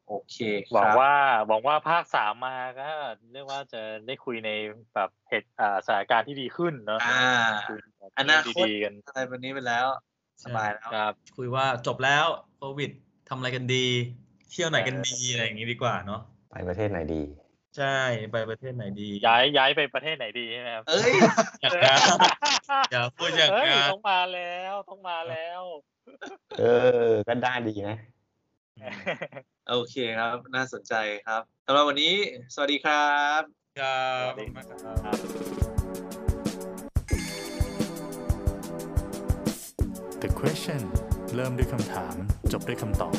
[0.07, 0.37] โอเค
[0.67, 1.13] คหวังรับว่า
[1.47, 2.89] หวังว่าภาคสามมาก็
[3.31, 4.49] เรียกว่าจะได้คุยใน
[4.95, 7.21] แบบเหตุอ่าสถานการณ์ที่ดีขึ้นเนาะอ่า
[7.69, 9.85] คุยแบบอนาคตดีๆกันอะไรแบบนี้ไปแล้ว
[10.43, 12.25] สบายแล้วครับ คุยว่าจบแล้ว
[12.57, 12.91] โควิด
[13.29, 13.85] ทำอะไรกันดี
[14.51, 17.21] เที่ยวไหนกันดีอะไรอย่างนี้ดีกว่าเนาะไปประเทศไหนดี
[17.77, 17.99] ใช่
[18.31, 21.11] ไปประเทศไหนดี ย้ายย้ายไปประเทศไหนดีใช่ไหมครับเอ้ย
[21.61, 21.99] อย่างนั้น
[22.91, 25.61] อย่าพูดอย่างเฮ้ยนั้นต้องมาแล้วต้องมาแล้ว
[26.59, 26.63] เอ
[27.07, 27.97] อ ก็ได้ดีนะ
[29.69, 30.93] โอเคครับ น่าสนใจ
[31.27, 32.13] ครับสำหรับวันนี้
[32.53, 33.41] สวัสดีครับ
[33.79, 35.17] ครับสวัสดีมากครับครับ
[40.21, 40.81] The question
[41.35, 42.15] เริ่มด้วยคำถาม
[42.51, 43.15] จบด้วยคำตอบ